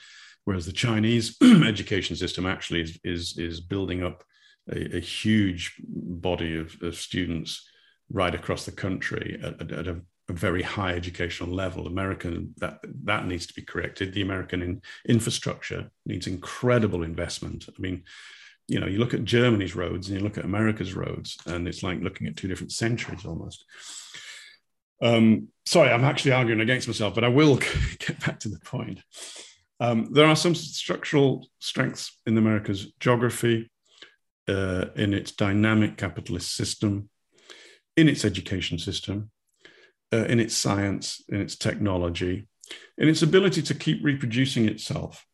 [0.48, 4.24] Whereas the Chinese education system actually is, is, is building up
[4.72, 7.68] a, a huge body of, of, students
[8.10, 11.86] right across the country at, at, at a, a, very high educational level.
[11.86, 14.14] American that that needs to be corrected.
[14.14, 17.68] The American in, infrastructure needs incredible investment.
[17.68, 18.04] I mean,
[18.68, 21.82] you know, you look at Germany's roads and you look at America's roads, and it's
[21.82, 23.66] like looking at two different centuries almost.
[25.02, 27.56] Um, sorry, I'm actually arguing against myself, but I will
[27.98, 29.00] get back to the point.
[29.80, 33.70] Um, there are some structural strengths in America's geography,
[34.48, 37.10] uh, in its dynamic capitalist system,
[37.96, 39.30] in its education system,
[40.12, 42.48] uh, in its science, in its technology,
[42.96, 45.24] in its ability to keep reproducing itself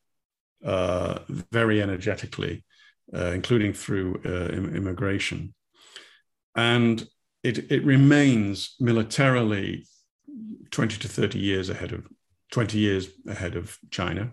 [0.65, 2.65] uh, very energetically
[3.13, 5.55] uh, including through uh, immigration.
[6.57, 7.07] And
[7.43, 9.87] it, it remains militarily
[10.71, 12.07] 20 to 30 years ahead of
[12.53, 14.33] 20 years ahead of China.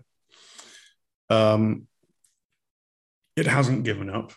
[1.30, 1.86] Um,
[3.36, 4.32] it hasn't given up.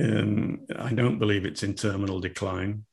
[0.00, 2.84] Um, I don't believe it's in terminal decline.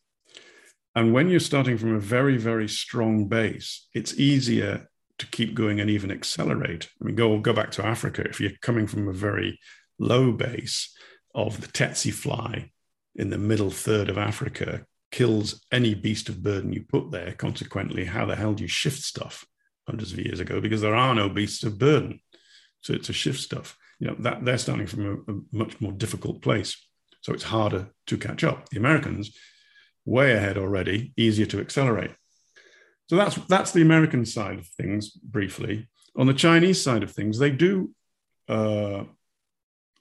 [0.95, 5.80] And when you're starting from a very, very strong base, it's easier to keep going
[5.80, 6.89] and even accelerate.
[7.02, 8.21] I mean, go go back to Africa.
[8.28, 9.60] If you're coming from a very
[10.00, 10.95] low base
[11.34, 12.71] of the tsetse fly
[13.15, 17.32] in the middle third of Africa kills any beast of burden you put there.
[17.32, 19.45] Consequently, how the hell do you shift stuff
[19.88, 20.60] hundreds of years ago?
[20.60, 22.19] Because there are no beasts of burden.
[22.82, 25.93] So it's to shift stuff, you know, that they're starting from a, a much more
[25.93, 26.75] difficult place.
[27.21, 28.67] So it's harder to catch up.
[28.67, 29.32] The Americans,
[30.04, 32.12] way ahead already, easier to accelerate.
[33.10, 35.88] So that's that's the American side of things briefly.
[36.17, 37.91] On the Chinese side of things, they do
[38.49, 39.06] uh,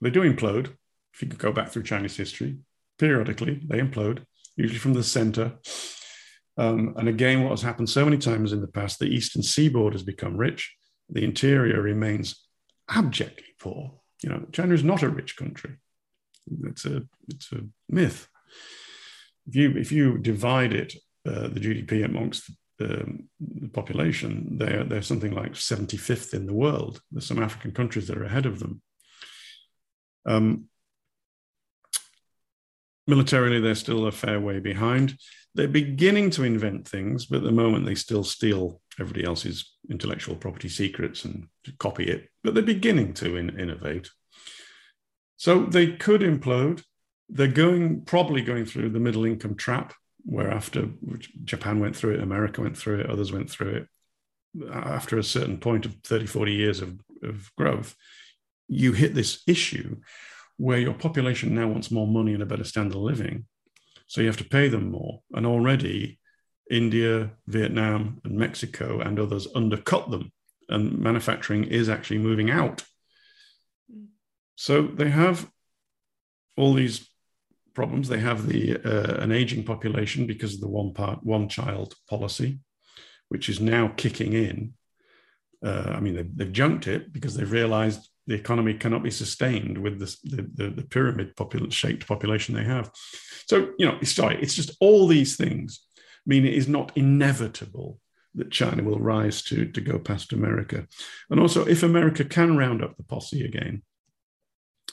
[0.00, 0.72] they do implode.
[1.12, 2.56] If you could go back through Chinese history,
[2.98, 4.24] periodically they implode,
[4.56, 5.54] usually from the center.
[6.56, 9.92] Um, and again, what has happened so many times in the past, the eastern seaboard
[9.92, 10.74] has become rich,
[11.08, 12.46] the interior remains
[12.88, 14.00] abjectly poor.
[14.22, 15.76] You know, China is not a rich country.
[16.64, 18.28] It's a it's a myth.
[19.46, 20.94] If you if you divide it,
[21.26, 23.28] uh, the GDP amongst um,
[23.72, 27.00] population, they're, they're something like 75th in the world.
[27.10, 28.82] There's some African countries that are ahead of them.
[30.26, 30.66] Um,
[33.06, 35.18] militarily, they're still a fair way behind.
[35.54, 40.36] They're beginning to invent things, but at the moment, they still steal everybody else's intellectual
[40.36, 41.46] property secrets and
[41.78, 42.28] copy it.
[42.42, 44.10] But they're beginning to in, innovate.
[45.36, 46.82] So they could implode.
[47.28, 50.88] They're going probably going through the middle income trap where after
[51.44, 53.88] Japan went through it, America went through it, others went through it.
[54.72, 57.94] After a certain point of 30, 40 years of, of growth,
[58.68, 59.96] you hit this issue
[60.56, 63.46] where your population now wants more money and a better standard of living.
[64.06, 65.20] So you have to pay them more.
[65.32, 66.18] And already
[66.70, 70.32] India, Vietnam, and Mexico and others undercut them.
[70.68, 72.84] And manufacturing is actually moving out.
[74.56, 75.50] So they have
[76.56, 77.08] all these
[77.74, 78.08] problems.
[78.08, 82.60] They have the uh, an aging population because of the one part one child policy,
[83.28, 84.74] which is now kicking in.
[85.64, 89.78] Uh, I mean, they've, they've, junked it because they've realized the economy cannot be sustained
[89.78, 90.16] with the,
[90.54, 92.90] the, the pyramid popul- shaped population they have.
[93.46, 95.86] So, you know, sorry, it's just all these things
[96.26, 98.00] mean it is not inevitable
[98.34, 100.86] that China will rise to, to go past America.
[101.30, 103.82] And also, if America can round up the posse again,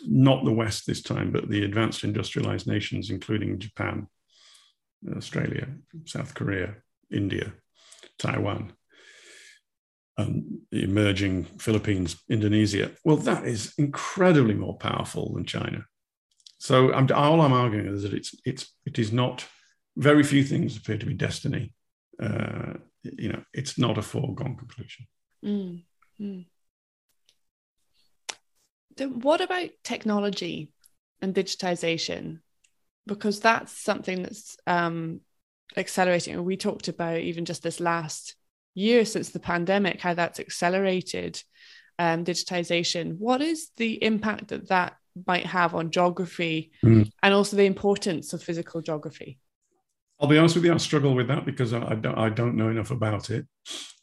[0.06, 4.08] not the West this time, but the advanced industrialized nations, including Japan,
[5.16, 5.68] Australia,
[6.06, 6.76] South Korea,
[7.12, 7.54] India,
[8.20, 8.74] Taiwan,
[10.18, 12.92] and the emerging Philippines, Indonesia.
[13.04, 15.86] Well, that is incredibly more powerful than China.
[16.58, 19.46] So I'm, all I'm arguing is that it's it's it is not.
[19.98, 21.74] Very few things appear to be destiny.
[22.22, 25.06] Uh, you know, it's not a foregone conclusion.
[25.44, 25.84] Mm,
[26.20, 26.46] mm
[29.08, 30.72] what about technology
[31.22, 32.40] and digitization?
[33.08, 35.22] Because that's something that's um,
[35.76, 36.44] accelerating.
[36.44, 38.36] We talked about even just this last
[38.74, 41.42] year since the pandemic, how that's accelerated
[42.00, 43.18] um, digitization.
[43.18, 44.96] What is the impact that that
[45.28, 47.12] might have on geography mm.
[47.22, 49.40] and also the importance of physical geography?
[50.20, 52.56] I'll be honest with you, I struggle with that because I, I, don't, I don't
[52.56, 53.46] know enough about it.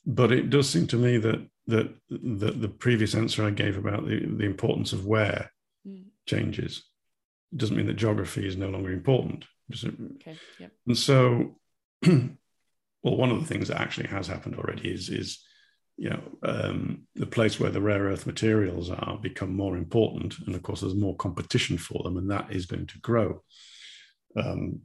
[0.05, 4.07] But it does seem to me that that the, the previous answer I gave about
[4.07, 5.53] the, the importance of where
[5.87, 6.05] mm.
[6.25, 6.83] changes
[7.53, 9.45] it doesn't mean that geography is no longer important.
[9.73, 10.37] Okay.
[10.59, 10.73] Yep.
[10.87, 11.59] And so,
[13.03, 15.45] well, one of the things that actually has happened already is is
[15.97, 20.55] you know um, the place where the rare earth materials are become more important, and
[20.55, 23.43] of course there's more competition for them, and that is going to grow.
[24.37, 24.81] Um,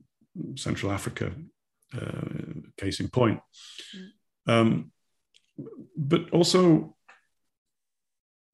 [0.55, 1.31] Central Africa,
[1.95, 2.21] uh,
[2.77, 3.39] case in point.
[3.95, 4.09] Mm.
[4.51, 4.91] Um,
[5.95, 6.95] but also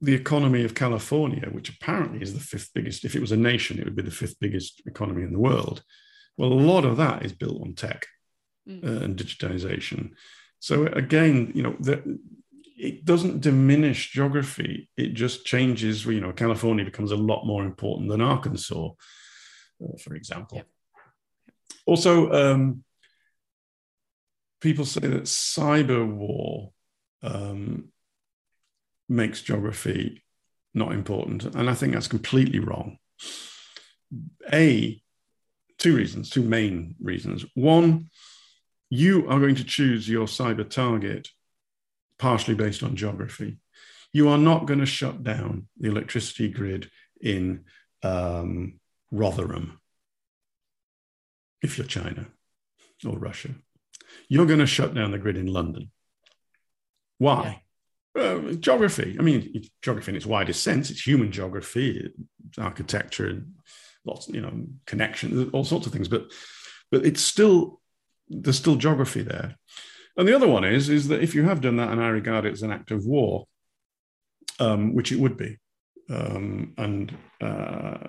[0.01, 3.79] the economy of California, which apparently is the fifth biggest, if it was a nation,
[3.79, 5.83] it would be the fifth biggest economy in the world.
[6.37, 8.05] Well, a lot of that is built on tech
[8.69, 8.84] mm.
[8.84, 10.12] uh, and digitization.
[10.60, 12.19] So again, you know, the,
[12.77, 14.89] it doesn't diminish geography.
[14.95, 16.05] It just changes.
[16.05, 18.89] You know, California becomes a lot more important than Arkansas,
[19.84, 20.63] uh, for example.
[21.86, 22.84] Also, um,
[24.62, 26.71] people say that cyber war
[27.21, 27.89] um,
[29.08, 30.23] makes geography
[30.73, 31.43] not important.
[31.43, 32.97] And I think that's completely wrong.
[34.53, 35.01] A,
[35.77, 37.45] two reasons, two main reasons.
[37.55, 38.10] One,
[38.89, 41.30] you are going to choose your cyber target
[42.17, 43.58] partially based on geography.
[44.12, 46.89] You are not going to shut down the electricity grid
[47.21, 47.65] in
[48.04, 48.80] um,
[49.12, 49.80] Rotherham
[51.62, 52.28] if you're China
[53.06, 53.49] or Russia.
[54.28, 55.91] You're going to shut down the grid in London.
[57.19, 57.62] Why?
[58.15, 58.21] Yeah.
[58.21, 59.15] Uh, geography.
[59.19, 60.89] I mean, geography in its widest sense.
[60.89, 62.12] It's human geography,
[62.47, 63.43] it's architecture,
[64.04, 66.08] lots, you know, connections, all sorts of things.
[66.08, 66.32] But,
[66.91, 67.80] but it's still
[68.29, 69.55] there's still geography there.
[70.17, 72.45] And the other one is is that if you have done that, and I regard
[72.45, 73.47] it as an act of war,
[74.59, 75.57] um, which it would be,
[76.09, 78.07] um, and uh,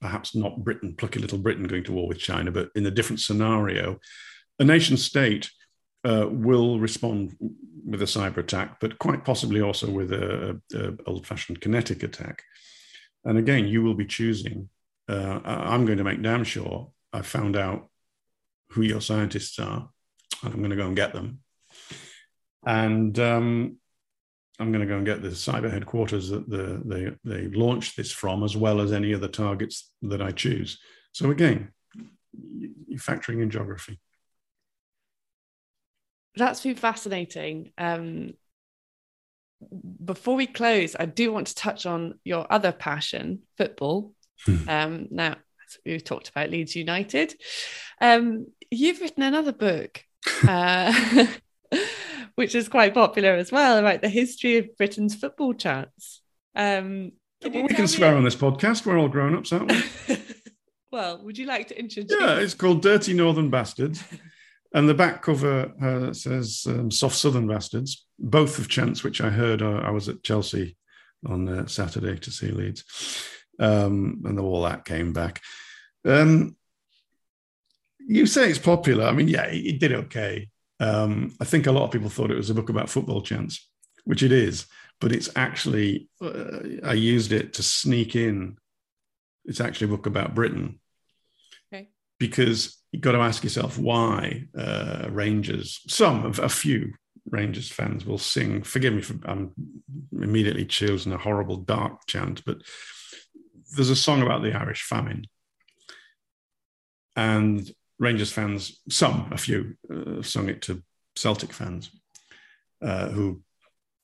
[0.00, 3.20] perhaps not Britain, plucky little Britain going to war with China, but in a different
[3.20, 3.98] scenario,
[4.58, 5.50] a nation state
[6.04, 7.36] uh, will respond
[7.84, 10.60] with a cyber attack, but quite possibly also with a,
[11.06, 12.42] old-fashioned kinetic attack.
[13.24, 14.68] And again, you will be choosing.
[15.08, 17.89] Uh, I'm going to make damn sure I found out
[18.70, 19.88] who your scientists are,
[20.42, 21.40] and I'm going to go and get them.
[22.66, 23.76] And um,
[24.58, 28.12] I'm going to go and get the cyber headquarters that the, they they launched this
[28.12, 30.78] from, as well as any other targets that I choose.
[31.12, 31.72] So again,
[32.86, 33.98] you're factoring in geography
[36.36, 37.72] that's been fascinating.
[37.78, 38.34] Um,
[40.04, 44.14] before we close, I do want to touch on your other passion, football.
[44.46, 44.68] Hmm.
[44.68, 45.36] um, now,
[45.84, 47.34] we've talked about Leeds United.
[48.00, 50.04] Um, you've written another book.
[50.46, 51.26] Uh,
[52.34, 56.22] which is quite popular as well, about the history of Britain's football chants.
[56.54, 57.12] Um,
[57.42, 58.86] well, we can swear on this podcast.
[58.86, 60.16] We're all grown ups, aren't we?
[60.92, 62.18] well, would you like to introduce?
[62.18, 64.02] Yeah, it's called Dirty Northern Bastards.
[64.72, 69.30] And the back cover uh, says um, Soft Southern Bastards, both of chants, which I
[69.30, 69.62] heard.
[69.62, 70.76] Uh, I was at Chelsea
[71.26, 72.84] on uh, Saturday to see Leeds.
[73.58, 75.42] Um, and all that came back.
[76.04, 76.56] Um,
[78.10, 79.04] you say it's popular.
[79.04, 80.48] I mean, yeah, it, did okay.
[80.80, 83.70] Um, I think a lot of people thought it was a book about football chants,
[84.04, 84.66] which it is,
[85.00, 88.56] but it's actually, uh, I used it to sneak in.
[89.44, 90.80] It's actually a book about Britain.
[91.72, 91.90] Okay.
[92.18, 96.94] Because you've got to ask yourself why uh, Rangers, some of a few
[97.30, 98.64] Rangers fans will sing.
[98.64, 99.52] Forgive me for I'm
[100.20, 102.56] immediately choosing a horrible dark chant, but
[103.76, 105.26] there's a song about the Irish famine,
[107.14, 110.82] and Rangers fans, some, a few, uh, sung it to
[111.14, 111.90] Celtic fans,
[112.82, 113.42] uh, who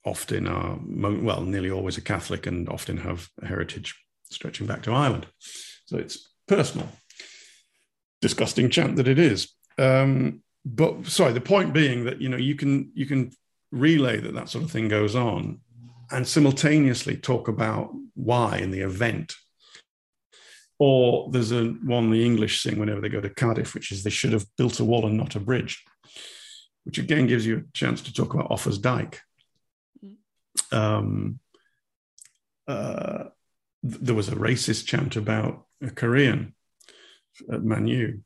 [0.04, 3.98] often are, well, nearly always a Catholic and often have heritage
[4.30, 5.26] stretching back to Ireland.
[5.86, 6.88] So it's personal.
[8.20, 9.48] Disgusting chant that it is.
[9.78, 13.30] Um, but sorry, the point being that you know you can you can
[13.70, 15.60] relay that that sort of thing goes on,
[16.10, 19.36] and simultaneously talk about why in the event
[20.78, 24.10] or there's a one the English sing whenever they go to Cardiff, which is they
[24.10, 25.84] should have built a wall and not a bridge,
[26.84, 29.20] which again gives you a chance to talk about Offa's Dyke.
[30.04, 30.76] Mm.
[30.76, 31.40] Um,
[32.68, 33.24] uh,
[33.82, 36.54] there was a racist chant about a Korean
[37.50, 38.22] at Man U.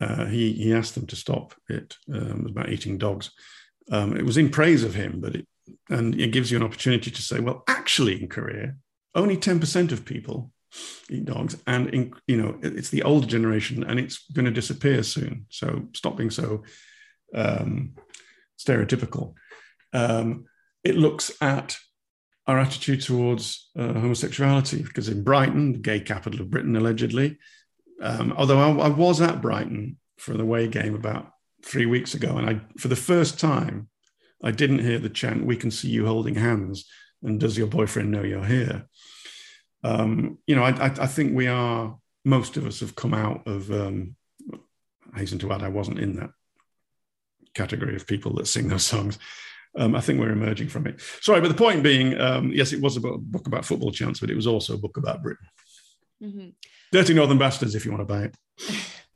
[0.00, 1.96] Uh, he he asked them to stop it.
[2.12, 3.30] Um, about eating dogs.
[3.90, 5.46] Um, it was in praise of him, but it
[5.88, 8.74] and it gives you an opportunity to say, well, actually, in Korea,
[9.14, 10.52] only ten percent of people
[11.08, 11.56] eat dogs.
[11.66, 15.46] And in, you know it's the older generation and it's going to disappear soon.
[15.50, 16.64] So stop being so
[17.34, 17.94] um,
[18.58, 19.34] stereotypical.
[19.92, 20.46] Um,
[20.84, 21.76] it looks at
[22.46, 27.38] our attitude towards uh, homosexuality because in brighton the gay capital of britain allegedly
[28.02, 31.30] um, although I, I, was at brighton for the away game about
[31.64, 33.88] three weeks ago and i for the first time
[34.42, 36.86] i didn't hear the chant we can see you holding hands
[37.22, 38.86] and does your boyfriend know you're here
[39.82, 43.70] um, you know, I, I, think we are, most of us have come out of,
[43.70, 44.16] um,
[45.14, 46.30] I hasten to add, I wasn't in that
[47.54, 49.18] category of people that sing those songs.
[49.76, 51.00] Um, I think we're emerging from it.
[51.20, 54.30] Sorry, but the point being, um, yes, it was a book about football chants, but
[54.30, 55.46] it was also a book about Britain.
[56.22, 56.48] Mm-hmm.
[56.92, 58.36] Dirty Northern Bastards, if you want to buy it.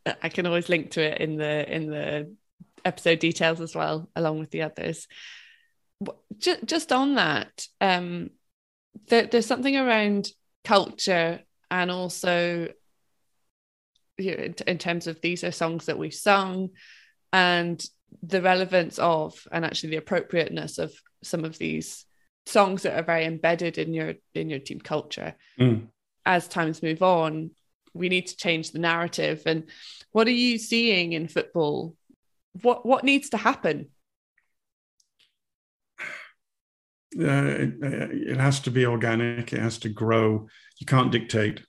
[0.22, 2.34] I can always link to it in the in the
[2.84, 5.08] episode details as well, along with the others.
[6.38, 8.30] Just, just on that, um,
[9.08, 10.28] there, there's something around
[10.64, 11.40] culture
[11.70, 12.68] and also
[14.16, 16.70] you know, in terms of these are songs that we've sung
[17.32, 17.84] and
[18.22, 20.92] the relevance of and actually the appropriateness of
[21.22, 22.04] some of these
[22.46, 25.34] songs that are very embedded in your in your team culture.
[25.58, 25.88] Mm.
[26.24, 27.50] as times move on
[27.94, 29.42] we need to change the narrative.
[29.46, 29.64] And
[30.10, 31.94] what are you seeing in football?
[32.62, 33.88] What what needs to happen
[37.18, 39.52] uh, it, it, has to be organic.
[39.52, 40.48] It has to grow.
[40.78, 41.62] You can't dictate.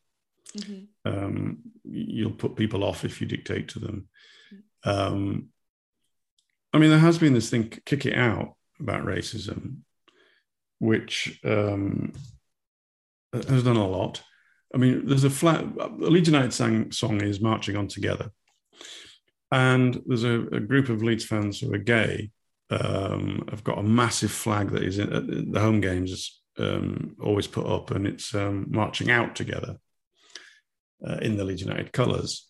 [0.57, 0.83] Mm-hmm.
[1.05, 4.07] Um, you'll put people off if you dictate to them.
[4.83, 5.49] Um,
[6.73, 9.77] I mean, there has been this thing, kick it out, about racism,
[10.79, 12.13] which um,
[13.33, 14.21] has done a lot.
[14.73, 18.31] I mean, there's a flat, a Leeds United sang, song is Marching On Together.
[19.51, 22.31] And there's a, a group of Leeds fans who are gay
[22.69, 27.65] um, I've got a massive flag that is in the home games um, always put
[27.65, 29.77] up, and it's um, marching out together
[31.05, 32.49] uh, in the Leeds United colours.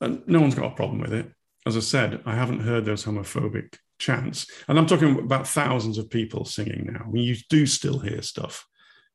[0.00, 1.30] And no one's got a problem with it.
[1.64, 6.10] As I said, I haven't heard those homophobic chants, and I'm talking about thousands of
[6.10, 7.04] people singing now.
[7.04, 8.66] I mean, you do still hear stuff,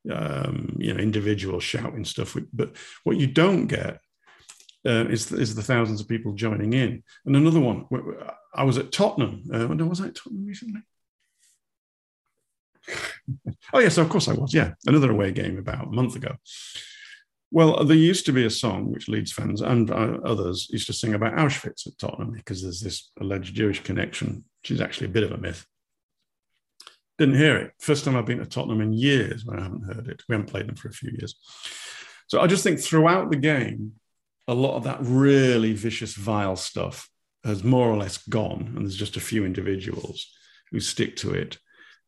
[0.10, 4.00] um, you know, individuals shouting stuff, but what you don't get
[4.88, 7.04] uh, is, is the thousands of people joining in.
[7.26, 7.86] And another one,
[8.56, 9.44] I was at Tottenham.
[9.54, 10.82] Uh, was I at Tottenham recently?
[13.74, 14.54] oh, yes, of course I was.
[14.54, 16.36] Yeah, another away game about a month ago.
[17.50, 20.94] Well, there used to be a song which Leeds fans and uh, others used to
[20.94, 25.12] sing about Auschwitz at Tottenham because there's this alleged Jewish connection, which is actually a
[25.12, 25.66] bit of a myth.
[27.18, 27.72] Didn't hear it.
[27.80, 30.24] First time I've been to Tottenham in years when I haven't heard it.
[30.28, 31.36] We haven't played them for a few years.
[32.28, 33.94] So I just think throughout the game,
[34.48, 37.10] a lot of that really vicious, vile stuff
[37.44, 40.28] has more or less gone, and there's just a few individuals
[40.72, 41.58] who stick to it.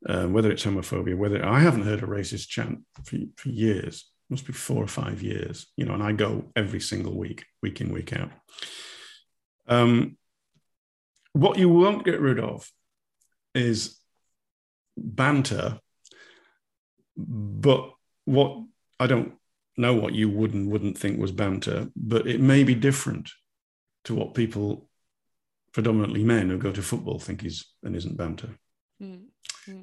[0.08, 4.48] Uh, whether it's homophobia, whether I haven't heard a racist chant for, for years, must
[4.48, 7.92] be four or five years, you know, and I go every single week, week in,
[7.92, 8.32] week out.
[9.68, 10.18] Um,
[11.34, 12.70] what you won't get rid of
[13.54, 13.98] is
[14.98, 15.80] banter,
[17.18, 17.92] but
[18.26, 18.64] what
[19.00, 19.34] I don't
[19.80, 23.30] know what you would and wouldn't think was banter, but it may be different
[24.04, 24.88] to what people,
[25.74, 28.50] predominantly men who go to football, think is and isn't banter.
[29.02, 29.74] Mm-hmm.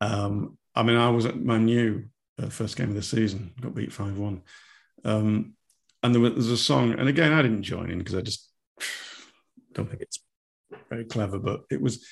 [0.00, 2.04] Um, I mean, I was at Man U,
[2.42, 4.42] uh, first game of the season, got beat 5 1.
[5.04, 5.54] Um,
[6.02, 8.20] and there was, there was, a song, and again, I didn't join in because I
[8.20, 8.50] just
[9.72, 10.18] don't think it's
[10.90, 12.04] very clever, but it was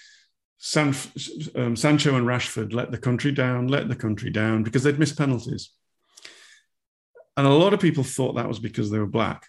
[0.58, 0.94] San,
[1.56, 5.18] um, Sancho and Rashford let the country down, let the country down because they'd missed
[5.18, 5.70] penalties.
[7.36, 9.46] And a lot of people thought that was because they were black.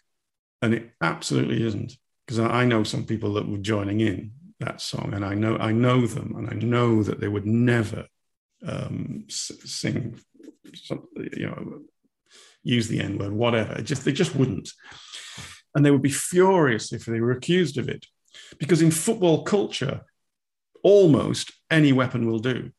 [0.62, 1.98] And it absolutely isn't.
[2.26, 5.74] Because I know some people that were joining in that song, and I know I
[5.74, 8.06] know them, and I know that they would never
[8.66, 10.18] um, sing,
[10.64, 11.82] you know,
[12.64, 13.74] use the N word, whatever.
[13.74, 14.70] It just they just wouldn't,
[15.76, 18.06] and they would be furious if they were accused of it,
[18.58, 20.06] because in football culture,
[20.82, 22.72] almost any weapon will do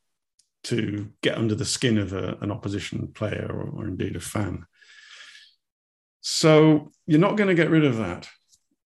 [0.64, 4.64] to get under the skin of a, an opposition player or, or indeed a fan.
[6.26, 8.30] So you're not going to get rid of that.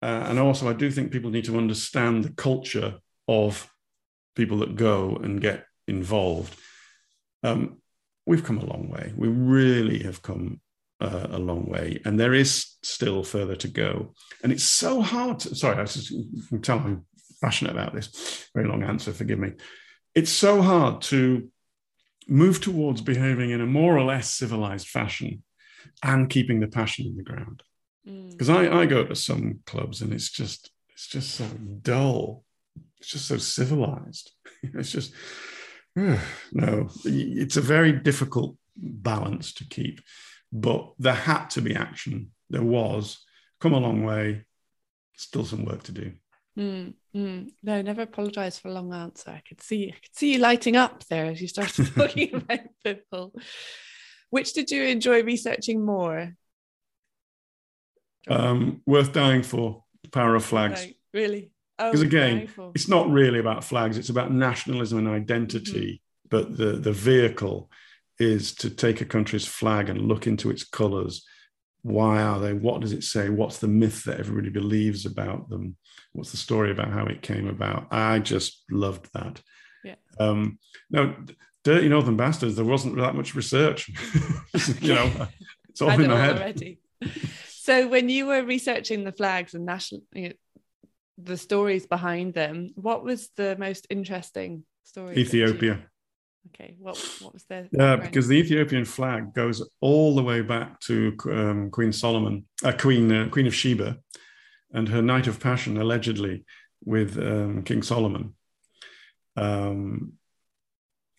[0.02, 2.96] Uh, and also, I do think people need to understand the culture
[3.28, 3.72] of
[4.36, 6.56] people that go and get involved.
[7.44, 7.78] Um,
[8.26, 9.14] we've come a long way.
[9.16, 10.62] We really have come
[11.00, 14.16] uh, a long way, and there is still further to go.
[14.42, 15.40] And it's so hard.
[15.42, 16.12] To, sorry, I just,
[16.50, 17.06] can tell I'm
[17.40, 18.50] passionate about this.
[18.56, 19.54] Very long answer, forgive me.
[20.16, 21.52] It's so hard to
[22.28, 25.44] move towards behaving in a more or less civilized fashion
[26.04, 27.64] and keeping the passion in the ground.
[28.06, 28.72] Because mm.
[28.72, 31.46] I, I go to some clubs and it's just it's just so
[31.82, 32.44] dull.
[33.00, 34.32] It's just so civilized.
[34.64, 35.14] it's just
[35.96, 36.90] no.
[37.04, 40.02] It's a very difficult balance to keep,
[40.52, 42.32] but there had to be action.
[42.50, 43.24] There was.
[43.60, 44.46] Come a long way.
[45.16, 46.14] Still some work to do.
[46.58, 47.52] Mm, mm.
[47.64, 49.32] No, never apologize for a long answer.
[49.32, 52.60] I could see, I could see you lighting up there as you started talking about
[52.84, 53.34] football.
[54.30, 56.34] Which did you enjoy researching more?
[58.28, 59.84] Um, worth dying for.
[60.12, 60.82] Power of flags.
[60.82, 61.52] Right, really?
[61.78, 63.98] Because oh, again, it's not really about flags.
[63.98, 66.02] It's about nationalism and identity.
[66.02, 66.28] Mm-hmm.
[66.30, 67.70] But the the vehicle
[68.20, 71.26] is to take a country's flag and look into its colours.
[71.84, 72.54] Why are they?
[72.54, 73.30] What does it say?
[73.30, 75.78] What's the myth that everybody believes about them?
[76.14, 77.88] What's the story about how it came about?
[77.92, 79.42] I just loved that.
[79.84, 79.96] Yeah.
[80.20, 80.58] Um,
[80.90, 81.16] no,
[81.68, 83.90] Dirty Northern Bastards, there wasn't that much research.
[84.80, 85.28] you know,
[85.68, 86.38] it's all in my head.
[86.38, 86.80] Already.
[87.50, 90.36] So when you were researching the flags and national, you know,
[91.18, 95.18] the stories behind them, what was the most interesting story?
[95.18, 95.84] Ethiopia.
[96.56, 97.68] Okay, what what was the?
[97.74, 102.72] Yeah, because the Ethiopian flag goes all the way back to um, Queen Solomon, uh,
[102.72, 103.98] Queen uh, Queen of Sheba,
[104.72, 106.46] and her night of passion allegedly
[106.86, 108.36] with um, King Solomon.
[109.36, 110.14] Um,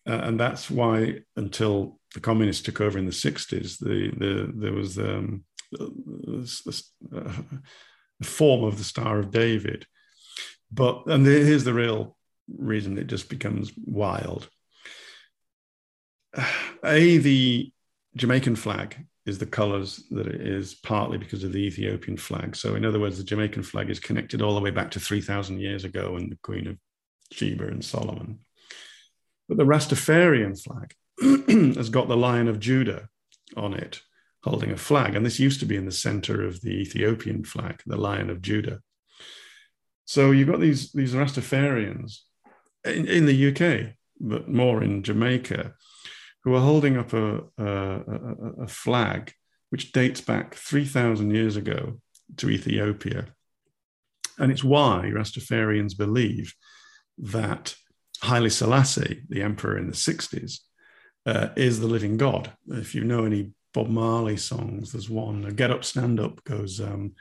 [0.08, 4.72] uh, and that's why until the communists took over in the 60s, the, the, there
[4.72, 5.44] was um,
[5.78, 7.32] a,
[8.24, 9.86] form of the Star of David.
[10.72, 12.16] But, and here's the real
[12.56, 14.48] reason it just becomes wild.
[16.84, 17.72] A, the
[18.16, 22.56] Jamaican flag is the colors that it is partly because of the Ethiopian flag.
[22.56, 25.60] So, in other words, the Jamaican flag is connected all the way back to 3,000
[25.60, 26.78] years ago and the Queen of
[27.32, 28.38] Sheba and Solomon.
[29.48, 30.94] But the Rastafarian flag
[31.76, 33.08] has got the Lion of Judah
[33.56, 34.02] on it,
[34.42, 35.14] holding a flag.
[35.14, 38.42] And this used to be in the center of the Ethiopian flag, the Lion of
[38.42, 38.80] Judah.
[40.04, 42.18] So you've got these, these Rastafarians
[42.84, 45.74] in, in the UK, but more in Jamaica,
[46.44, 48.00] who are holding up a, a,
[48.62, 49.32] a flag
[49.70, 52.00] which dates back 3,000 years ago
[52.36, 53.26] to Ethiopia.
[54.38, 56.54] And it's why Rastafarians believe
[57.18, 57.74] that
[58.22, 60.60] Haile Selassie, the emperor in the 60s,
[61.26, 62.52] uh, is the living God.
[62.68, 67.12] If you know any Bob Marley songs, there's one, Get Up, Stand Up, goes, um,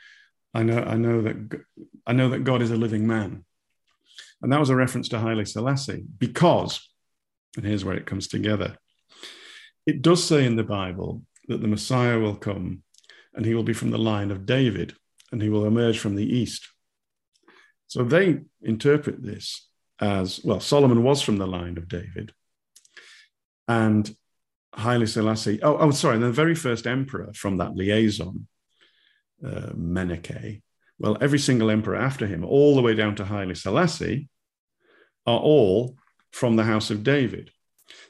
[0.54, 1.62] I know, I know that
[2.08, 3.46] I know that God is a living man.
[4.42, 6.88] And that was a reference to Haile Selassie because,
[7.56, 8.78] and here's where it comes together.
[9.86, 12.84] It does say in the Bible that the Messiah will come
[13.34, 14.96] and he will be from the line of David
[15.32, 16.68] and he will emerge from the east.
[17.88, 19.68] So they interpret this
[20.00, 22.34] as well, Solomon was from the line of David.
[23.68, 24.16] And
[24.74, 28.48] Haile Selassie, oh, oh sorry, the very first emperor from that liaison,
[29.46, 30.62] uh, Menelik,
[31.00, 34.30] well, every single emperor after him, all the way down to Haile Selassie,
[35.26, 35.96] are all
[36.32, 37.52] from the house of David.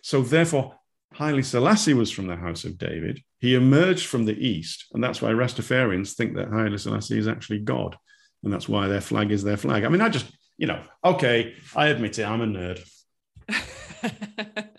[0.02, 0.76] So therefore,
[1.14, 3.22] Haile Selassie was from the house of David.
[3.40, 7.60] He emerged from the east, and that's why Rastafarians think that Haile Selassie is actually
[7.60, 7.98] God,
[8.44, 9.84] and that's why their flag is their flag.
[9.84, 12.84] I mean, I just you know, okay, I admit it, I'm a nerd.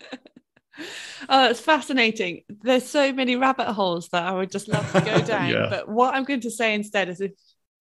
[1.29, 2.43] oh, it's fascinating.
[2.61, 5.49] There's so many rabbit holes that I would just love to go down.
[5.49, 5.67] yeah.
[5.69, 7.31] But what I'm going to say instead is if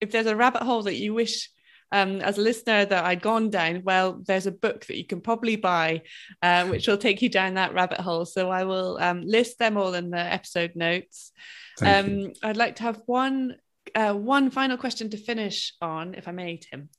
[0.01, 1.51] if there's a rabbit hole that you wish
[1.91, 5.21] um, as a listener that I'd gone down, well, there's a book that you can
[5.21, 6.03] probably buy,
[6.41, 8.25] uh, which will take you down that rabbit hole.
[8.25, 11.33] So I will um, list them all in the episode notes.
[11.81, 13.57] Um, I'd like to have one
[13.95, 16.91] uh, one final question to finish on, if I may, Tim.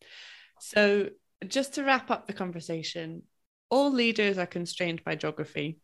[0.59, 1.09] So
[1.47, 3.23] just to wrap up the conversation,
[3.69, 5.79] all leaders are constrained by geography.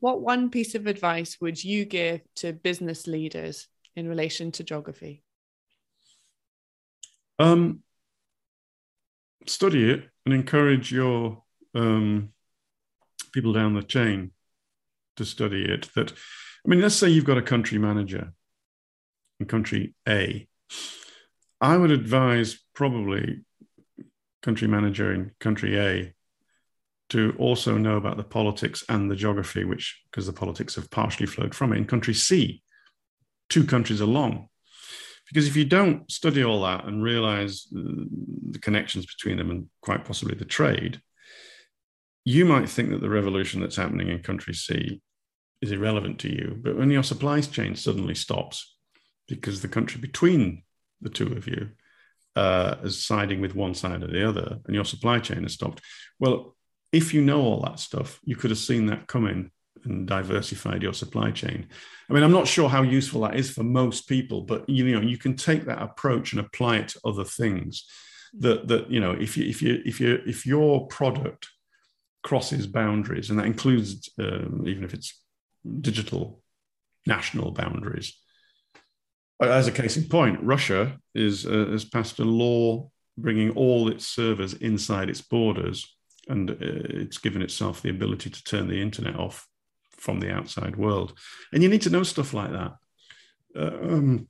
[0.00, 5.22] What one piece of advice would you give to business leaders in relation to geography?
[7.38, 7.82] Um,
[9.46, 11.42] study it and encourage your
[11.74, 12.32] um,
[13.32, 14.32] people down the chain
[15.16, 15.88] to study it.
[15.94, 18.32] That, I mean, let's say you've got a country manager
[19.38, 20.46] in country A.
[21.60, 23.40] I would advise probably
[24.42, 26.14] country manager in country A
[27.10, 31.26] to also know about the politics and the geography, which, because the politics have partially
[31.26, 32.62] flowed from it, in country C,
[33.48, 34.48] two countries along.
[35.28, 37.80] Because if you don't study all that and realize uh,
[38.50, 41.00] the connections between them and quite possibly the trade,
[42.24, 45.00] you might think that the revolution that's happening in country C
[45.60, 46.58] is irrelevant to you.
[46.60, 48.76] But when your supply chain suddenly stops
[49.28, 50.62] because the country between
[51.00, 51.70] the two of you
[52.36, 55.80] uh, is siding with one side or the other and your supply chain has stopped,
[56.18, 56.56] well,
[56.92, 59.50] if you know all that stuff, you could have seen that coming
[59.84, 61.68] and diversified your supply chain.
[62.08, 65.00] I mean, I'm not sure how useful that is for most people, but you know,
[65.00, 67.86] you can take that approach and apply it to other things.
[68.38, 71.48] That that you know, if you if you if you if your product
[72.22, 75.20] crosses boundaries, and that includes um, even if it's
[75.80, 76.42] digital
[77.06, 78.16] national boundaries.
[79.40, 84.06] As a case in point, Russia is uh, has passed a law bringing all its
[84.06, 85.96] servers inside its borders,
[86.28, 89.46] and uh, it's given itself the ability to turn the internet off
[89.92, 91.18] from the outside world.
[91.52, 92.72] And you need to know stuff like that.
[93.56, 94.28] Uh, um,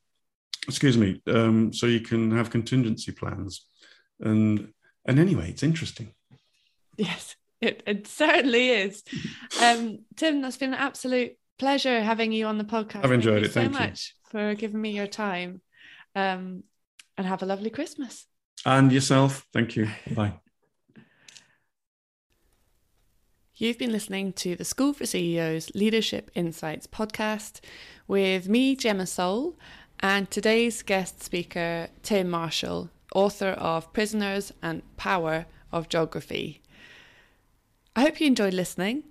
[0.69, 1.21] excuse me.
[1.27, 3.67] Um, so you can have contingency plans.
[4.21, 4.73] And
[5.07, 6.15] and anyway, it's interesting.
[6.97, 9.03] Yes, it, it certainly is.
[9.61, 13.05] Um, Tim, that's been an absolute pleasure having you on the podcast.
[13.05, 13.53] I've enjoyed Thank it.
[13.53, 15.61] Thank so you so much for giving me your time.
[16.15, 16.65] Um,
[17.21, 18.27] and have a lovely Christmas.
[18.65, 19.47] And yourself.
[19.53, 19.91] Thank you.
[20.15, 20.41] Bye.
[23.55, 27.61] You've been listening to the School for CEOs Leadership Insights podcast
[28.09, 29.59] with me, Gemma Soul,
[30.01, 36.63] and today's guest speaker, Tim Marshall, author of Prisoners and Power of Geography.
[37.95, 39.05] I hope you enjoyed listening.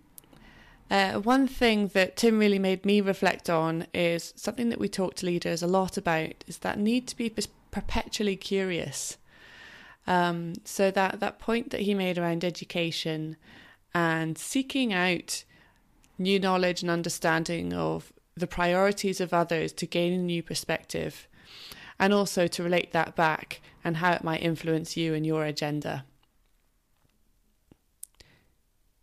[0.90, 5.14] Uh, one thing that Tim really made me reflect on is something that we talk
[5.16, 7.34] to leaders a lot about is that need to be
[7.70, 9.18] perpetually curious.
[10.08, 13.36] Um, so that that point that he made around education
[13.94, 15.44] and seeking out
[16.18, 21.28] new knowledge and understanding of the priorities of others to gain a new perspective,
[22.00, 26.06] and also to relate that back and how it might influence you and your agenda.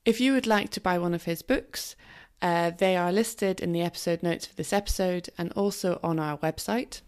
[0.07, 1.97] If you would like to buy one of his books,
[2.41, 6.39] uh, they are listed in the episode notes for this episode and also on our
[6.39, 7.01] website.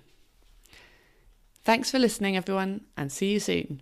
[1.64, 3.80] Thanks for listening, everyone, and see you soon.